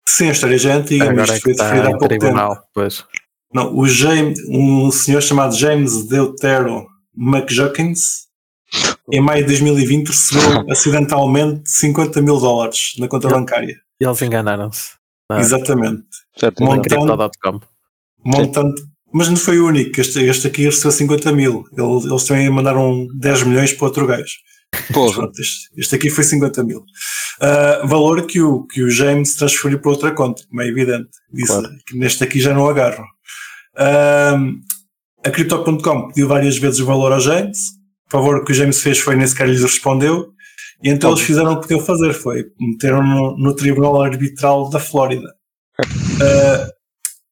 [0.08, 1.90] Sim, a história já é antiga, mas Agora é isto que foi está deferido há
[1.90, 2.20] pouco tempo.
[2.20, 2.62] tribunal.
[2.74, 3.04] Pois.
[3.54, 6.86] Não, o James, um senhor chamado James Deutero
[7.16, 8.26] McJuckins,
[9.12, 13.76] em maio de 2020, recebeu acidentalmente 50 mil dólares na conta bancária.
[14.00, 14.90] E eles enganaram-se.
[15.30, 16.04] Ah, Exatamente.
[16.36, 16.62] Certo?
[16.64, 17.30] Montando-.
[18.24, 18.82] Montante,
[19.12, 20.00] mas não foi o único.
[20.00, 21.64] Este, este aqui recebeu 50 mil.
[21.76, 24.32] Ele- Eles também mandaram 10 milhões para outro gajo.
[24.92, 26.82] Pronto, este, este aqui foi 50 mil.
[27.40, 31.08] Ah, valor que o, que o James transferiu para outra conta, como é evidente.
[31.32, 31.68] Disse Claro.
[31.86, 33.04] que neste aqui já não agarro.
[33.76, 34.36] Ah,
[35.24, 37.58] a Crypto.com pediu várias vezes o valor ao James.
[38.08, 40.32] O favor que o James fez foi nem sequer lhes respondeu.
[40.82, 44.80] E então eles fizeram o que podiam fazer, foi meteram no, no Tribunal Arbitral da
[44.80, 45.32] Flórida.
[46.20, 46.68] Ah,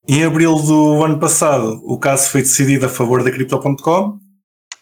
[0.08, 4.18] em abril do ano passado, o caso foi decidido a favor da Crypto.com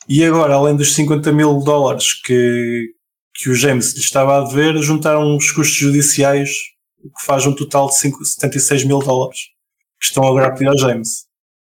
[0.09, 2.86] e agora, além dos 50 mil dólares que,
[3.34, 6.50] que o James lhe estava a dever, juntaram os custos judiciais,
[7.04, 9.38] o que faz um total de 5, 76 mil dólares
[9.98, 11.26] que estão agora a pedir ao James.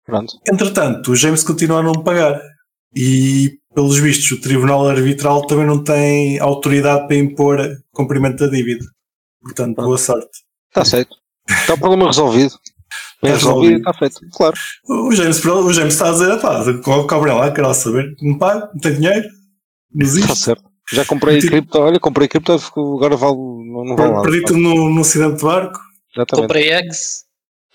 [0.06, 0.34] Pronto.
[0.52, 2.42] Entretanto, o James continua a não pagar
[2.96, 7.60] e, pelos vistos, o Tribunal Arbitral também não tem autoridade para impor
[7.92, 8.86] cumprimento da dívida.
[9.42, 10.30] Portanto, boa sorte.
[10.70, 11.16] Está certo.
[11.50, 12.54] Está o problema resolvido.
[13.24, 13.78] Bem Está resolvido, resolvido.
[13.78, 14.20] está feito.
[14.38, 14.56] Claro.
[14.90, 18.68] O James, o James está a dizer, pá, co- cobrem lá, quero saber, não pago,
[18.74, 19.28] não tenho dinheiro,
[19.94, 20.36] não Está existe.
[20.44, 20.64] certo.
[20.92, 21.78] Já comprei Tipo- cripto.
[21.80, 24.24] Olha, comprei cripto, agora vale, não, não vale nada.
[24.24, 25.80] Perdi tudo no, no acidente de barco.
[26.16, 26.48] Exatamente.
[26.48, 27.24] Comprei eggs,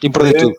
[0.03, 0.55] E perdi tudo.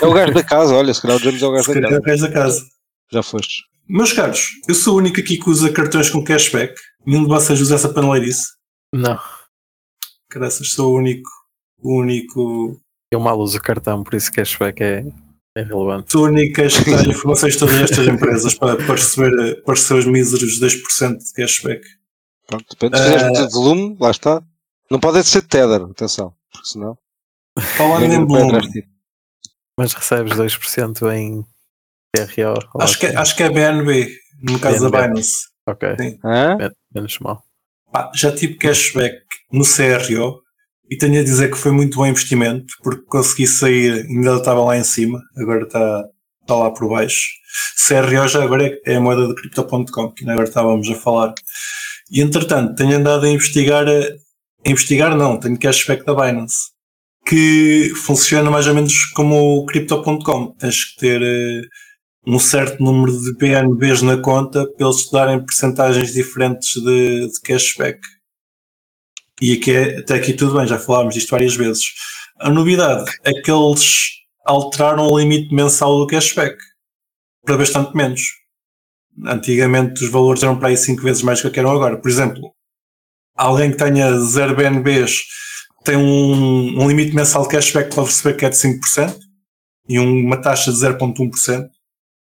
[0.00, 1.90] É o gajo da casa, olha, se calhar o James é o gajo da calhar
[1.92, 2.00] é casa.
[2.00, 2.66] o gajo da casa.
[3.12, 3.64] Já foste.
[3.88, 6.74] Meus caros, eu sou o único aqui que usa cartões com cashback.
[7.04, 8.46] Nenhum de vocês usa essa paneleirice.
[8.94, 9.18] Não.
[10.30, 11.28] Graças, sou o único,
[11.78, 12.80] o único,
[13.12, 15.04] Eu mal uso o cartão, por isso cashback é,
[15.56, 16.16] é relevante.
[16.16, 20.60] único a escutar informações de todas estas empresas para, para, receber, para receber os míseros
[20.60, 21.82] 2% de cashback.
[22.46, 22.96] Pronto, depende.
[22.96, 23.06] Se Ah.
[23.12, 24.42] fizeres muito volume, lá está.
[24.90, 26.34] Não pode ser Tether, atenção.
[26.52, 26.96] Porque senão.
[27.76, 28.84] Falando em volume, de.
[29.76, 31.44] Mas recebes 2% em
[32.16, 32.54] RO.
[32.74, 33.16] ou acho que, assim.
[33.16, 34.08] acho que é BNB,
[34.42, 35.08] no caso da BNB.
[35.14, 35.48] Binance.
[35.66, 36.18] Ok, Sim.
[36.94, 37.42] Menos mal.
[37.92, 39.16] Pá, já tive cashback
[39.52, 40.40] no CRO
[40.90, 44.76] e tenho a dizer que foi muito bom investimento, porque consegui sair, ainda estava lá
[44.76, 46.04] em cima, agora está,
[46.40, 47.28] está lá por baixo.
[47.86, 51.32] CRO já agora é, a moeda de Crypto.com, que agora estávamos a falar.
[52.10, 56.70] E entretanto, tenho andado a investigar, a, a investigar não, tenho cashback da Binance,
[57.24, 60.52] que funciona mais ou menos como o Crypto.com.
[60.58, 61.62] Tens que ter eh,
[62.26, 67.40] um certo número de BNBs na conta para eles te darem percentagens diferentes de, de
[67.44, 68.00] cashback.
[69.40, 71.84] E aqui é, até aqui tudo bem, já falámos disto várias vezes.
[72.38, 74.10] A novidade é que eles
[74.46, 76.56] alteraram o limite mensal do cashback
[77.44, 78.20] para bastante menos.
[79.26, 81.98] Antigamente os valores eram para aí 5 vezes mais do que eram agora.
[81.98, 82.40] Por exemplo,
[83.36, 85.18] alguém que tenha 0 BNBs
[85.84, 89.18] tem um, um limite mensal de cashback para receber que é de 5%
[89.88, 91.68] e uma taxa de 0,1%.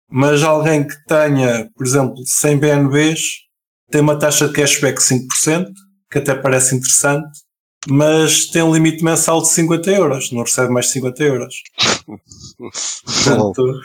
[0.08, 3.20] Mas alguém que tenha, por exemplo, 100 BNBs
[3.90, 5.66] tem uma taxa de cashback de 5%,
[6.10, 7.28] que até parece interessante,
[7.88, 11.54] mas tem um limite mensal de 50 euros, não recebe mais 50 euros.
[13.04, 13.80] Portanto,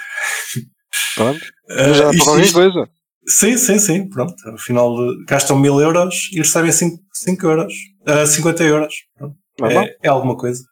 [1.16, 1.40] Pronto.
[1.70, 2.90] eh, Já isto- qualquer isto- coisa.
[3.28, 4.34] Sim, sim, sim, pronto.
[4.54, 7.74] Afinal, eh, gastam 1000 euros e recebem 5, 5 euros.
[8.06, 8.94] Ah, 50 euros.
[9.64, 9.78] É?
[9.86, 10.64] É, é alguma coisa.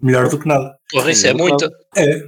[0.00, 0.72] Melhor do que nada.
[0.90, 1.64] Porra, isso é Sim, muito.
[1.96, 2.18] É.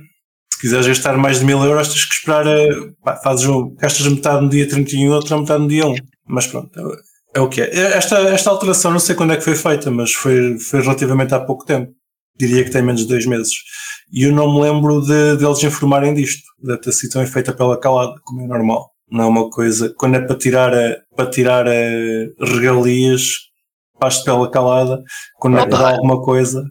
[0.53, 2.45] Se quiseres gastar mais de 1000 euros, tens que esperar.
[2.47, 2.69] eh,
[3.05, 5.95] pá, fazes um, gastas metade no dia 31 e outra metade no dia 1.
[6.27, 6.71] Mas pronto,
[7.35, 7.75] é, é o que é.
[7.97, 11.41] Esta, esta alteração, não sei quando é que foi feita, mas foi, foi relativamente há
[11.41, 11.93] pouco tempo.
[12.39, 13.53] Diria que tem menos de dois meses.
[14.13, 16.43] E eu não me lembro de, de eles informarem disto.
[16.83, 18.91] Ter sido também feita pela calada, como é normal.
[19.11, 19.93] Não é uma coisa.
[19.99, 21.73] Quando é para tirar, a, para tirar a
[22.41, 23.23] regalias,
[24.01, 25.03] faz pela calada.
[25.37, 26.63] Quando é para dar alguma coisa,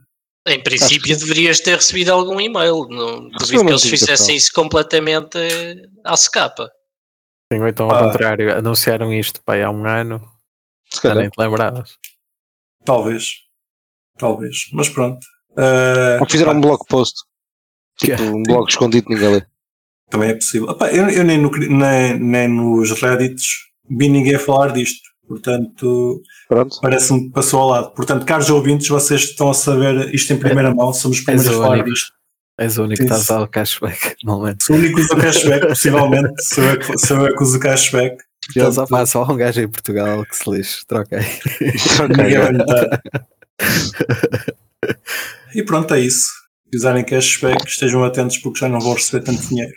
[0.48, 2.88] Em princípio, deverias ter recebido algum e-mail.
[2.90, 5.38] Não duvido que eles fizessem isso completamente
[6.06, 6.70] à secapa.
[7.52, 8.04] Sim, ou então ao Ah.
[8.06, 10.22] contrário, anunciaram isto pai, há um ano,
[10.94, 11.18] Se calhar.
[11.18, 11.98] nem te lembravas.
[12.86, 13.26] talvez.
[14.18, 14.70] Talvez.
[14.74, 15.20] Mas pronto.
[15.58, 17.14] Ah, Ou fizeram pá, um blog post.
[18.00, 19.46] Tipo, Que- um blog escondido, ninguém lê.
[20.10, 20.70] Também é possível.
[20.72, 23.46] Epá, eu eu nem, no, nem, nem nos Reddits
[23.90, 25.02] vi ninguém falar disto.
[25.28, 26.80] Portanto, Pronto.
[26.82, 27.92] parece-me que passou ao lado.
[27.94, 30.94] Portanto, caros ouvintes, vocês estão a saber isto em primeira mão.
[30.94, 31.90] Somos os primeiros a o falar único.
[31.90, 32.14] disto.
[32.60, 34.64] És o único que Sim, estás a dar o cashback, normalmente.
[34.64, 36.34] Sou o único que usa cashback, possivelmente.
[36.46, 38.18] Sou eu, que- sou eu que uso cashback.
[38.56, 41.20] E eles, Portanto, opá, só há um gajo em Portugal que se lixe, troquei.
[45.54, 46.28] E pronto, é isso.
[46.72, 49.74] Se usarem cashback, estejam atentos porque já não vão receber tanto dinheiro.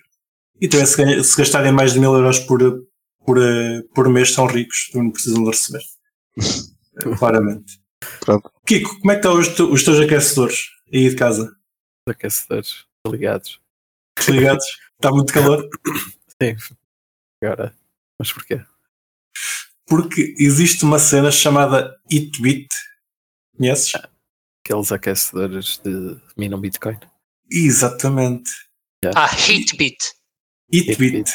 [0.61, 2.61] E também se, ganha- se gastarem mais de mil euros por,
[3.25, 3.39] por,
[3.95, 5.83] por mês são ricos, não precisam de receber.
[7.19, 7.81] Claramente.
[8.21, 8.51] Pronto.
[8.67, 11.45] Kiko, como é que estão os, te- os teus aquecedores aí de casa?
[12.07, 13.61] Os aquecedores ligados.
[14.29, 14.67] Ligados?
[14.97, 15.67] Está muito calor?
[16.43, 16.57] Sim.
[17.43, 17.75] Agora,
[18.21, 18.61] mas porquê?
[19.89, 22.69] Porque existe uma cena chamada Itbit.
[23.57, 23.93] Conheces?
[24.65, 26.99] Aqueles aquecedores de minam Bitcoin.
[27.51, 28.51] Exatamente.
[29.17, 29.97] Ah, Hitbit.
[30.73, 31.31] Itbit.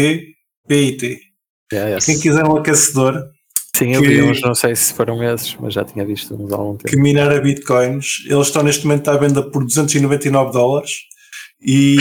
[0.00, 1.20] H-E-A-T-B-I-T.
[1.72, 2.04] Yeah, yes.
[2.06, 3.30] Quem quiser um aquecedor
[3.76, 6.52] Sim, eu que- vi uns, não sei se foram esses, mas já tinha visto uns
[6.52, 7.02] há algum que tempo.
[7.02, 10.92] minera bitcoins, eles estão neste momento à venda por 299 dólares
[11.62, 11.98] e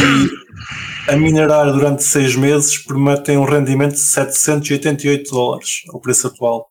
[1.07, 6.69] a minerar durante seis meses prometem um rendimento de 788 dólares ao preço atual.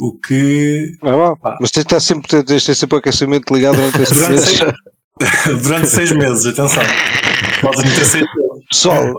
[0.00, 1.36] O que lá.
[1.36, 1.58] Pá.
[1.60, 4.58] Mas tens de estar sempre, tens de ter sempre aquecimento ligado durante esses durante meses.
[4.58, 6.82] seis, durante seis meses, atenção.
[7.60, 8.64] Podes meter seis meses.
[8.70, 9.14] Pessoal,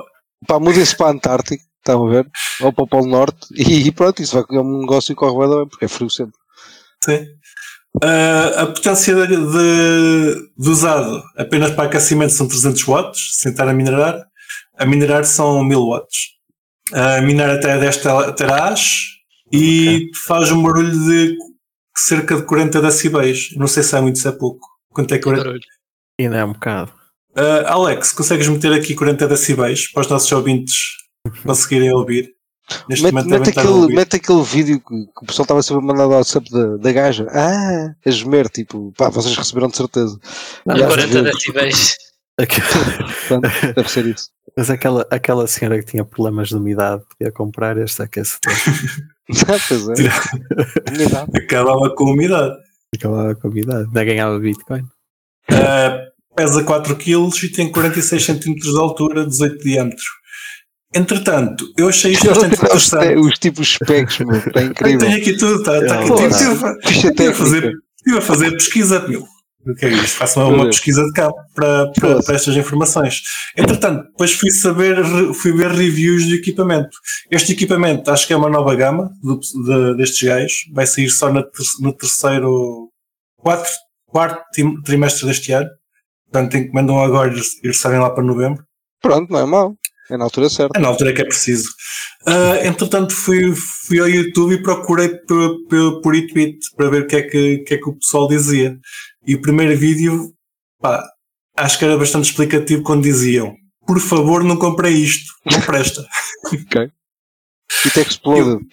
[0.47, 2.31] pá, mudem-se para a Antártica, estão a ver?
[2.61, 5.67] Ou para o Polo Norte e pronto, isso vai é um negócio que corre bem,
[5.67, 6.39] porque é frio sempre.
[7.03, 7.25] Sim.
[8.03, 13.67] Ah, a potência de, de- de usado apenas para aquecimento são 300 watts, sem estar
[13.67, 14.25] a minerar.
[14.77, 16.17] A minerar são 1000 watts.
[16.93, 18.89] A minerar até 10 tera- teras
[19.51, 21.35] e faz um barulho de
[21.97, 23.49] cerca de 40 decibéis.
[23.57, 24.65] Não sei se é muito, se é pouco.
[24.93, 25.43] Quanto é 40?
[25.43, 25.61] Barulho.
[26.19, 26.93] Ainda é um bocado.
[27.35, 30.75] Ah, Alex, consegues meter aqui 40 decibéis para os nossos ouvintes
[31.45, 32.29] conseguirem ouvir?
[32.87, 36.03] Neste Mete, a aquele, mete aquele vídeo que, que o pessoal estava sempre a mandar
[36.03, 37.27] ao WhatsApp da, da gaja.
[37.31, 40.19] Ah, a gemer, tipo, pá, vocês receberam de certeza.
[40.65, 41.23] Não, mas, 40 viu?
[41.23, 41.97] decibéis.
[43.27, 44.29] Portanto, deve ser isso.
[44.55, 48.53] mas aquela, aquela senhora que tinha problemas de umidade podia comprar este aquecedor.
[49.47, 49.93] Ah, pois é.
[50.91, 51.31] Umidade.
[51.37, 52.55] Acabava com a umidade.
[52.95, 53.85] Ficava com umidade.
[53.85, 54.81] Ainda ganhava Bitcoin.
[55.51, 60.05] Uh, pesa 4 kg e tem 46 cm de altura, 18 de diâmetro.
[60.95, 63.15] Entretanto, eu achei isto bastante interessante.
[63.19, 64.99] os tipos specs, meu, está Eu incrível.
[64.99, 66.27] tenho aqui tudo, está tá aqui É.
[66.89, 67.73] Estive a- fazer,
[68.17, 69.23] a fazer pesquisa, meu.
[69.67, 70.17] O que é isto?
[70.17, 73.21] Faço uma, uma pesquisa de campo para, para, para estas informações.
[73.57, 74.95] Entretanto, depois fui saber,
[75.35, 76.89] fui ver reviews de equipamento.
[77.29, 80.53] Este equipamento acho que é uma nova gama do- de- destes gajos.
[80.73, 82.89] Vai sair só na ter- no terceiro,
[83.37, 83.69] quatro,
[84.07, 84.41] quarto
[84.85, 85.69] trimestre deste ano.
[86.31, 88.63] Portanto, encomendam agora e eles sabem lá para novembro.
[89.01, 89.75] Pronto, não é mau.
[90.09, 90.77] É na altura certa.
[90.77, 91.69] É na altura que é preciso.
[92.25, 96.13] Ah, entretanto, fui, fui ao YouTube e procurei por, por, por
[96.75, 98.77] para ver o que é que, o que é que o pessoal dizia.
[99.25, 100.33] E o primeiro vídeo,
[100.81, 101.05] pá,
[101.55, 103.53] acho que era bastante explicativo quando diziam:
[103.85, 106.05] Por favor, não comprei isto, não presta.
[107.85, 108.65] It exploded.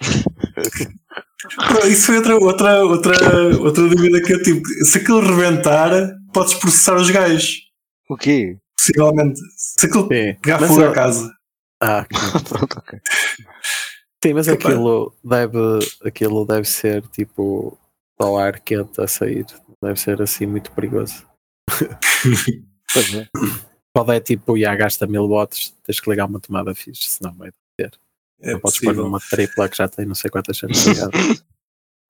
[1.55, 4.63] Pronto, Isso foi outra, outra, outra, outra dúvida que eu tive.
[4.85, 5.91] Se aquilo rebentar,
[6.33, 7.61] podes processar os gajos.
[8.09, 8.57] O quê?
[8.79, 9.41] Possivelmente.
[9.57, 11.35] Se aquilo Sim, pegar fogo à casa.
[11.83, 12.07] ah,
[12.49, 13.01] Pronto, ok.
[14.23, 14.65] sim, mas Capaz.
[14.67, 15.59] aquilo deve,
[16.05, 17.79] aquilo deve ser tipo
[18.21, 19.47] só ar quente a sair.
[19.83, 21.27] Deve ser assim muito perigoso.
[22.93, 23.29] Pois é.
[23.93, 27.51] Pode é tipo, já gasta mil watts, tens que ligar uma tomada fixe, senão vai.
[28.41, 31.43] É não podes pôr numa tripla que já tem não sei quantas cenas ligadas.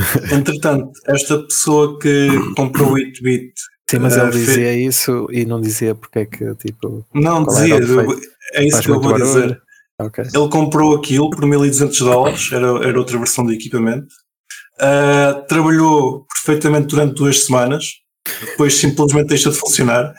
[0.33, 3.55] Entretanto, esta pessoa que comprou o 8-bit
[3.89, 7.07] Sim, mas ele fe- dizia isso e não dizia porque é que tipo.
[7.15, 8.21] Não, dizia, eu-
[8.55, 9.25] é isso Faz que eu vou barulho.
[9.25, 9.61] dizer.
[10.01, 10.25] Ok.
[10.25, 14.09] Ele comprou aquilo por 1200 dólares, era, era outra versão do equipamento.
[14.81, 17.85] Ah, trabalhou perfeitamente durante duas semanas,
[18.45, 20.13] depois simplesmente deixa de funcionar.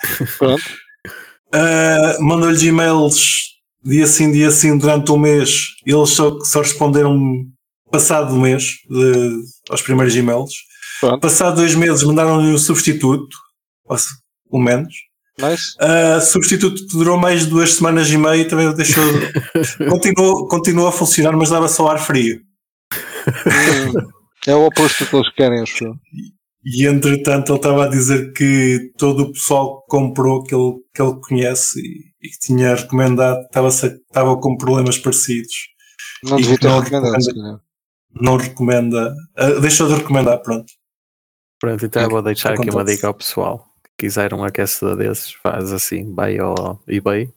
[1.53, 5.67] Ah, Mandou-lhes e-mails dia sim, dia sim, durante um mês.
[5.85, 7.45] Eles só, só responderam
[7.91, 9.35] passado o mês de-
[9.69, 10.51] aos primeiros e-mails.
[10.99, 11.21] Pronto.
[11.21, 13.27] Passado dois meses mandaram-lhe um substituto,
[14.49, 14.93] pelo menos.
[15.39, 15.75] Nice.
[15.79, 19.03] Uh, substituto que durou mais de duas semanas e meia e também deixou.
[19.89, 22.41] continuou, continuou a funcionar, mas dava só ar frio.
[23.27, 24.07] Hum,
[24.47, 25.93] É o oposto do que eles querem, acho eu.
[26.65, 31.01] E entretanto ele estava a dizer que todo o pessoal que comprou, que ele, que
[31.01, 35.53] ele conhece e, e que tinha recomendado, estava, estava com problemas parecidos.
[36.23, 37.59] Não devia ter não recomendado, calhar.
[38.19, 39.13] Não recomenda.
[39.39, 40.71] uh, deixou de recomendar, pronto.
[41.59, 43.66] Pronto, então eu vou deixar aqui uma dica ao pessoal.
[43.99, 47.33] Quiser um aquecedor desses, faz assim, vai ao eBay.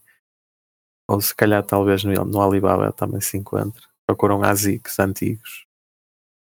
[1.09, 3.83] Ou se calhar talvez no, no Alibaba também se encontre.
[4.07, 5.67] Procuram ASICs antigos.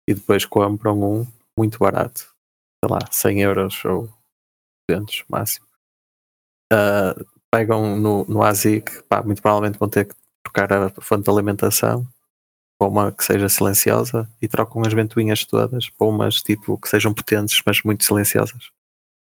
[0.07, 1.27] E depois compram um
[1.57, 2.33] muito barato.
[2.83, 4.09] Sei lá, 100 euros ou
[4.89, 5.67] 200 máximo.
[6.71, 7.15] Ah,
[7.51, 12.07] pegam no, no ASIC, pá, muito provavelmente vão ter que trocar a fonte de alimentação
[12.79, 17.13] para uma que seja silenciosa e trocam as ventoinhas todas para umas tipo que sejam
[17.13, 18.71] potentes, mas muito silenciosas.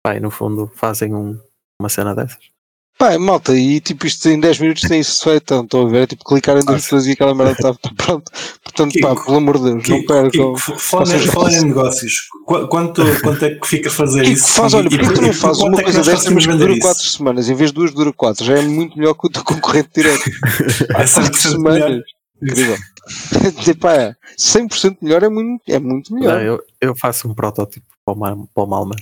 [0.04, 1.40] Pá, e no fundo fazem um-
[1.80, 2.52] uma cena dessas.
[3.00, 6.04] Pá, malta, e tipo isto em 10 minutos tem isso feito, então, estão a ver?
[6.04, 8.32] É tipo clicar em duas pessoas e aquela merda está pronto.
[8.64, 10.56] Portanto, pá, pelo amor de Deus, não percam.
[10.78, 12.14] Falando falando em negócios,
[12.46, 14.48] qu- quanto, quanto é que fica a fazer Kiko, isso?
[14.54, 16.54] faz, olha, e porquê que por- tu não fazes uma é coisa dessas, mas que
[16.56, 16.82] dura isso?
[16.82, 19.44] 4 semanas, em vez de duas dura 4, já é muito melhor que o teu
[19.44, 20.24] concorrente direto.
[20.96, 21.84] É 100% semanas.
[21.84, 22.04] melhor.
[22.44, 22.78] Incrível.
[23.68, 26.36] Epá, 100% melhor é muito, é muito melhor.
[26.36, 28.98] Não, eu, eu faço um protótipo para o, Mal- para o Malman.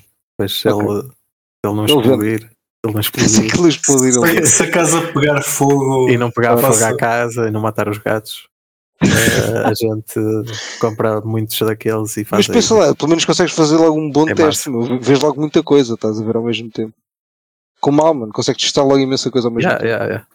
[0.49, 0.87] Se Ok.
[0.89, 1.07] ele, se
[1.65, 2.47] ele não Ele explodir, se
[2.85, 4.45] ele não Se explodir aquilo explodir ali.
[4.47, 6.09] Se, se a casa pegar fogo.
[6.09, 8.47] e não pegar Passa- fogo à casa e não matar os gatos,
[9.03, 10.19] eh, a gente
[10.79, 14.29] compra muitos daqueles e faz Mas pensa lá, pelo menos consegues fazer logo um bom
[14.29, 14.69] É teste,
[15.01, 16.93] vês logo muita coisa, estás a ver ao mesmo tempo.
[17.79, 19.87] Com mal, mano, consegues testar logo imensa coisa ao mesmo Yeah, tempo.
[19.89, 20.27] yeah, yeah.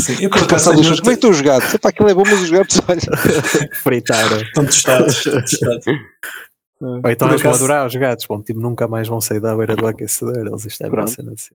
[0.00, 1.74] Sim, eu por acaso tenho- como é que estão os gatos?
[1.74, 3.68] Epá, aquilo é bom, mas os gatos, olha.
[3.82, 4.32] Fritar.
[4.42, 5.16] estão testados.
[5.26, 5.84] estão testados.
[6.86, 9.76] Ou então eles vão adorar os gatos, bom, tipo, nunca mais vão sair da beira
[9.76, 10.36] do aquecedor.
[10.46, 11.54] Eles isto é uma cena assim.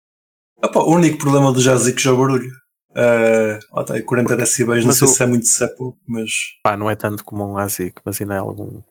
[0.63, 2.51] Opa, o único problema do Jazic é o barulho.
[2.91, 5.99] Uh, ó, tá aí 40 decibéis, não sei o- se é muito se é pouco,
[6.07, 6.31] mas
[6.63, 8.83] Pá, não é tanto como um ASIC, mas ainda é algum.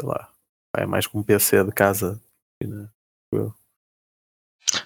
[0.00, 0.28] Sei lá.
[0.72, 2.18] pá, É mais como um PC de casa.
[2.62, 2.88] né,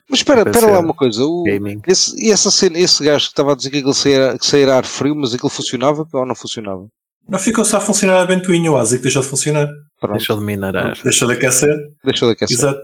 [0.09, 1.25] Mas espera, Deve espera lá uma coisa.
[1.25, 1.81] O, Gaming.
[1.87, 4.75] esse, e essa cena, esse gajo que estava a dizer que aquilo saía, que saía
[4.75, 6.89] ar frio, mas aquilo funcionava ou não funcionava?
[7.29, 8.71] Não ficou só a funcionar a ventoinha.
[8.71, 9.69] O ASIC deixou de funcionar,
[10.01, 11.01] Pronto, Deixou de minerar.
[11.03, 11.75] deixou de aquecer.
[12.05, 12.57] deixou de aquecer.
[12.57, 12.83] Exato.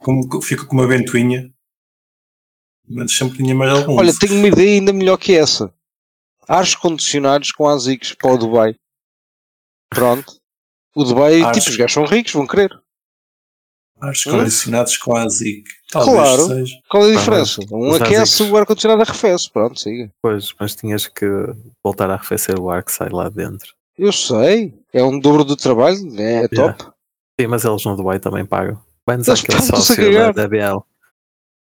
[0.00, 1.48] Como, fica com uma ventoinha,
[2.88, 3.96] mas sempre tinha mais algum.
[3.96, 5.72] Olha, tenho uma ideia ainda melhor que essa.
[6.48, 8.74] Ares condicionados com ASICs para o Dubai.
[9.88, 10.32] Pronto.
[10.94, 11.58] O Dubai, Ares.
[11.64, 12.70] tipo, os gajos são ricos, vão querer.
[14.06, 14.30] Ares Hum?
[14.32, 15.64] condicionados ASIC.
[15.90, 16.46] Talvez Claro.
[16.48, 16.74] seja.
[16.90, 17.60] Qual é a Ah, diferença?
[17.62, 19.50] mas Um aquece, o ar-condicionado arrefece.
[19.50, 20.10] Pronto, siga.
[20.22, 21.26] Pois, mas tinhas que
[21.82, 23.72] voltar a arrefecer o ar que sai lá dentro.
[23.98, 24.74] Eu sei.
[24.92, 25.96] É um dobro do trabalho.
[26.18, 26.72] É, é Yeah.
[26.74, 26.92] top.
[27.40, 28.80] Sim, mas eles no Dubai também pagam.
[29.06, 30.02] Vai-nos Eles aquele sócio da.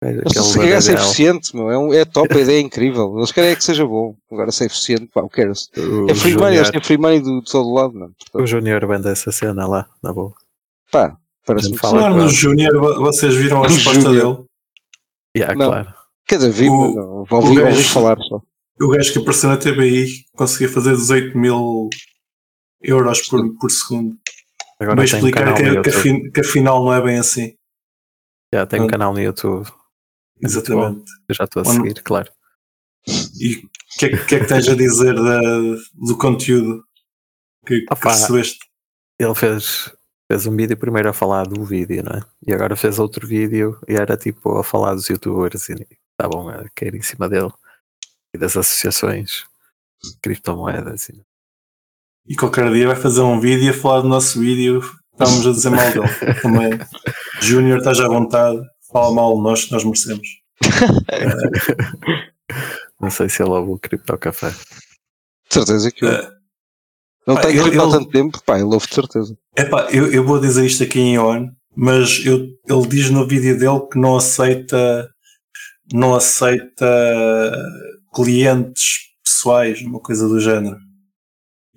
[0.01, 0.93] Mas Aquele se da calhar é DBL.
[1.01, 1.69] eficiente, meu.
[1.71, 3.15] É, um- é top, a ideia é incrível.
[3.17, 4.15] Eles querem é que seja bom.
[4.31, 5.47] Agora se é eficiente, pá, o que é?
[5.49, 8.13] O É free money, eles têm free money do, de todo lado, mano.
[8.33, 10.33] O Júnior vende essa cena lá, na boa.
[10.91, 11.17] Pá,
[11.53, 11.81] Parece-me que.
[11.81, 14.45] Falar no Júnior, vo- vocês viram a No resposta dele?
[15.35, 15.67] Yeah, Não.
[15.67, 15.93] claro.
[16.27, 18.41] Quer dizer, vi, O- não, ouvi, gajo- falar só.
[18.81, 21.89] O gajo que apareceu na TBI conseguia fazer 18 mil
[22.81, 24.17] euros por, por segundo.
[24.79, 25.81] Agora Vai um explicar canal que, no
[26.23, 27.53] que, que afinal não é bem assim.
[28.53, 29.67] Já tem um canal no YouTube.
[30.41, 31.03] É Exatamente.
[31.27, 32.29] Eu já estou a Onde- seguir, claro.
[33.07, 35.41] E o que, é, que que é que tens a dizer da,
[35.93, 36.83] do conteúdo
[37.65, 38.11] que, que Opa.
[38.11, 38.59] recebeste?
[39.19, 39.91] Ele fez,
[40.31, 42.21] fez um vídeo primeiro a falar do vídeo, não é?
[42.45, 46.65] E agora fez outro vídeo e era tipo a falar dos youtubers e estavam a
[46.75, 47.51] cair em cima dele
[48.33, 49.45] e das associações
[50.03, 51.09] de criptomoedas.
[51.09, 51.23] E,
[52.27, 54.81] E qualquer dia vai fazer um vídeo a falar do nosso vídeo.
[55.13, 56.07] Estamos a dizer mal dele.
[56.41, 56.79] Também.
[57.41, 58.61] Júnior, estás à vontade.
[58.91, 60.27] Fala mal de nós, que nós merecemos.
[63.01, 64.53] não sei se ele ouve o Cripto Café.
[65.49, 66.09] Certeza que eu.
[66.09, 66.38] Eh,
[67.31, 69.37] ele pá, está eu- inscrito há tanto tempo, pá, ele ouve de certeza.
[69.57, 73.57] Epá, eu, eu vou dizer isto aqui em on, mas eu, ele diz no vídeo
[73.57, 75.09] dele que não aceita
[75.91, 76.85] não aceita
[78.13, 80.77] clientes pessoais, uma coisa do género.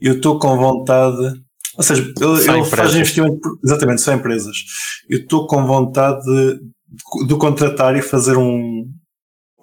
[0.01, 1.41] Eu estou com vontade,
[1.77, 4.57] ou seja, ele, ele faz investimento, por- exatamente, só empresas.
[5.09, 8.85] Eu estou com vontade de, de o contratar e fazer um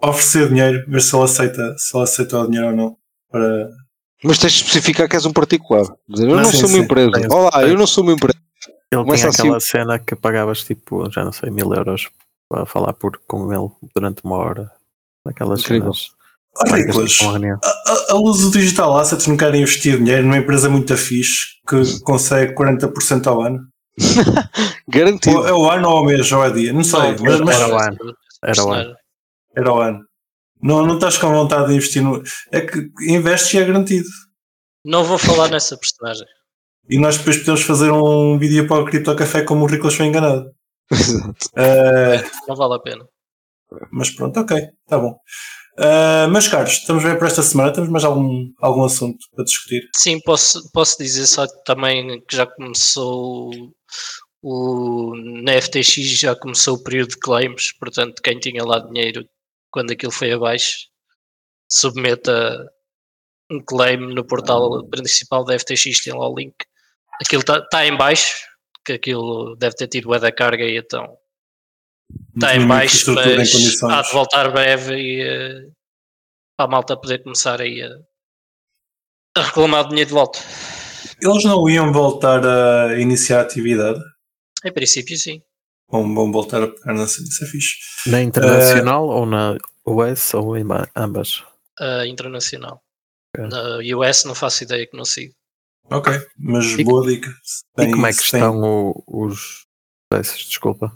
[0.01, 2.95] oferecer dinheiro, ver se ele aceita, se ele aceita o dinheiro ou não.
[3.29, 3.69] Para,
[4.24, 5.84] Mas tens de especificar que és um particular.
[6.07, 6.84] Dizer, eu Não, não sim, sou uma sim.
[6.84, 7.11] empresa.
[7.11, 8.38] Tem- Olá, tem- eu não sou uma empresa.
[8.91, 12.09] Ele Começa tinha assim- aquela cena que pagavas tipo, já não sei, mil euros
[12.49, 14.72] para falar por, com ele durante uma hora.
[15.26, 15.93] Aquelas Incrível.
[15.93, 16.17] cenas.
[17.63, 21.41] A, a, a luz do Digital Assets não querem investir dinheiro numa empresa muito fixe
[21.67, 23.59] que consegue 40% ao ano.
[24.89, 25.38] Garantido.
[25.38, 27.55] Ou é o ano ou ao mês ou é dia, não sei, Não, mas, mas
[27.61, 27.97] era o ano.
[28.43, 28.95] Era o ano.
[29.55, 29.99] era o ano.
[30.62, 32.22] Não, não estás com vontade de investir no.
[32.51, 34.07] É que investes e é garantido.
[34.86, 36.26] Não vou falar nessa personagem.
[36.89, 40.07] E nós depois podemos fazer um vídeo para o Cripto Café como o Ricolas foi
[40.07, 40.49] enganado.
[40.91, 41.49] Exato.
[41.55, 43.05] Eh, Não vale a pena.
[43.91, 44.57] mas pronto, ok,
[44.88, 45.16] tá bom.
[45.78, 47.72] Eh, meus caros, estamos bem para esta semana.
[47.72, 49.88] Temos mais algum, algum assunto para discutir?
[49.95, 53.51] Sim, posso, posso dizer só que também que já começou
[54.41, 59.24] o na FTX já começou o período de claims, portanto quem tinha lá dinheiro
[59.72, 60.89] quando aquilo foi abaixo
[61.72, 62.67] submeta
[63.51, 66.55] um claim no portal principal da FTX, tem lá o link.
[67.22, 68.36] Aquilo está tá em baixo,
[68.86, 71.17] que aquilo deve ter tido da carga e então
[72.34, 75.67] está em baixo, mas há de voltar breve e eh,
[76.57, 77.89] para a malta poder começar aí a,
[79.38, 80.39] a reclamar o dinheiro de volta.
[81.22, 83.99] Eles não iam voltar a iniciar a atividade?
[84.65, 85.41] Em princípio, sim.
[85.91, 87.77] Vão, vão voltar a pegar na isso é fixe.
[88.07, 91.43] Na internacional ou na US ou em ba- ambas?
[91.79, 92.81] A internacional.
[93.35, 93.47] Ok.
[93.49, 95.33] Na US não faço ideia que não sigo.
[95.91, 97.29] Ok, mas E- boa dica.
[97.43, 99.65] Se e tem- como é que tem- estão o- os
[100.11, 100.45] processos?
[100.47, 100.91] Desculpa.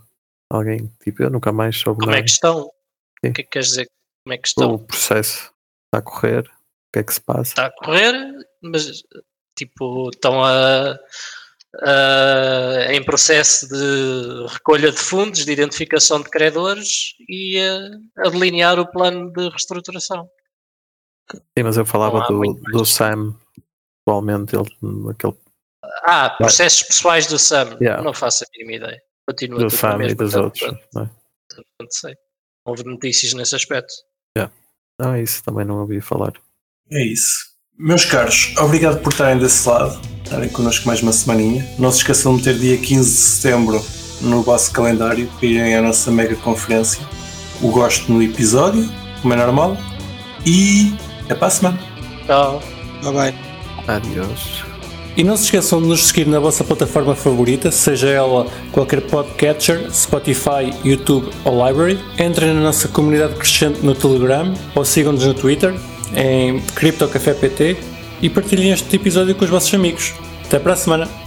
[0.52, 2.26] Alguém, tipo, eu nunca mais soube Como é nada.
[2.26, 2.70] que estão?
[3.26, 3.32] Sim.
[3.32, 3.90] O que é que queres dizer?
[4.24, 4.78] Como é que O estão?
[4.78, 5.52] processo
[5.88, 6.42] está a correr?
[6.48, 7.42] O que é que se passa?
[7.50, 8.14] Está a correr,
[8.62, 9.02] mas
[9.58, 11.00] tipo, estão a,
[11.82, 18.80] a- em processo de recolha de fundos, de identificação de credores e a, a delinear
[18.80, 20.30] o plano de reestruturação.
[21.32, 23.36] Sim, mas eu falava do, do Sam.
[24.06, 24.70] Atualmente, ele,
[25.10, 25.34] aquele
[26.04, 27.78] Ah, processos pessoais do SAM.
[27.80, 28.04] Yeah.
[28.04, 29.02] Não faço a mínima ideia.
[29.28, 30.62] Continua do Sam e dos outros.
[30.94, 31.10] Não, é?
[31.80, 32.12] Não sei.
[32.66, 33.94] Não houve notícias nesse aspecto.
[35.00, 36.34] Ah, isso também não ouvi falar.
[36.92, 37.53] É isso.
[37.78, 41.68] Meus caros, obrigado por estarem desse lado, estarem connosco mais uma semaninha.
[41.80, 43.84] Não se esqueçam de meter dia 15 de setembro
[44.22, 47.02] no vosso calendário para irem à nossa mega conferência.
[47.64, 48.88] O gosto no episódio,
[49.24, 49.76] como é normal.
[50.46, 50.94] E
[51.26, 51.80] até para a semana.
[52.28, 52.62] Tchau.
[53.02, 53.36] Bye bye.
[53.88, 54.64] Adiós.
[55.18, 59.92] E não se esqueçam de nos seguir na vossa plataforma favorita, seja ela qualquer podcatcher,
[59.92, 62.00] Spotify, YouTube ou Library.
[62.20, 65.74] Entrem na nossa comunidade crescente no Telegram ou sigam-nos no Twitter
[66.16, 67.78] em CryptoCafé PT
[68.22, 70.14] e partilhem este episódio com os vossos amigos.
[70.46, 71.23] Até para a semana!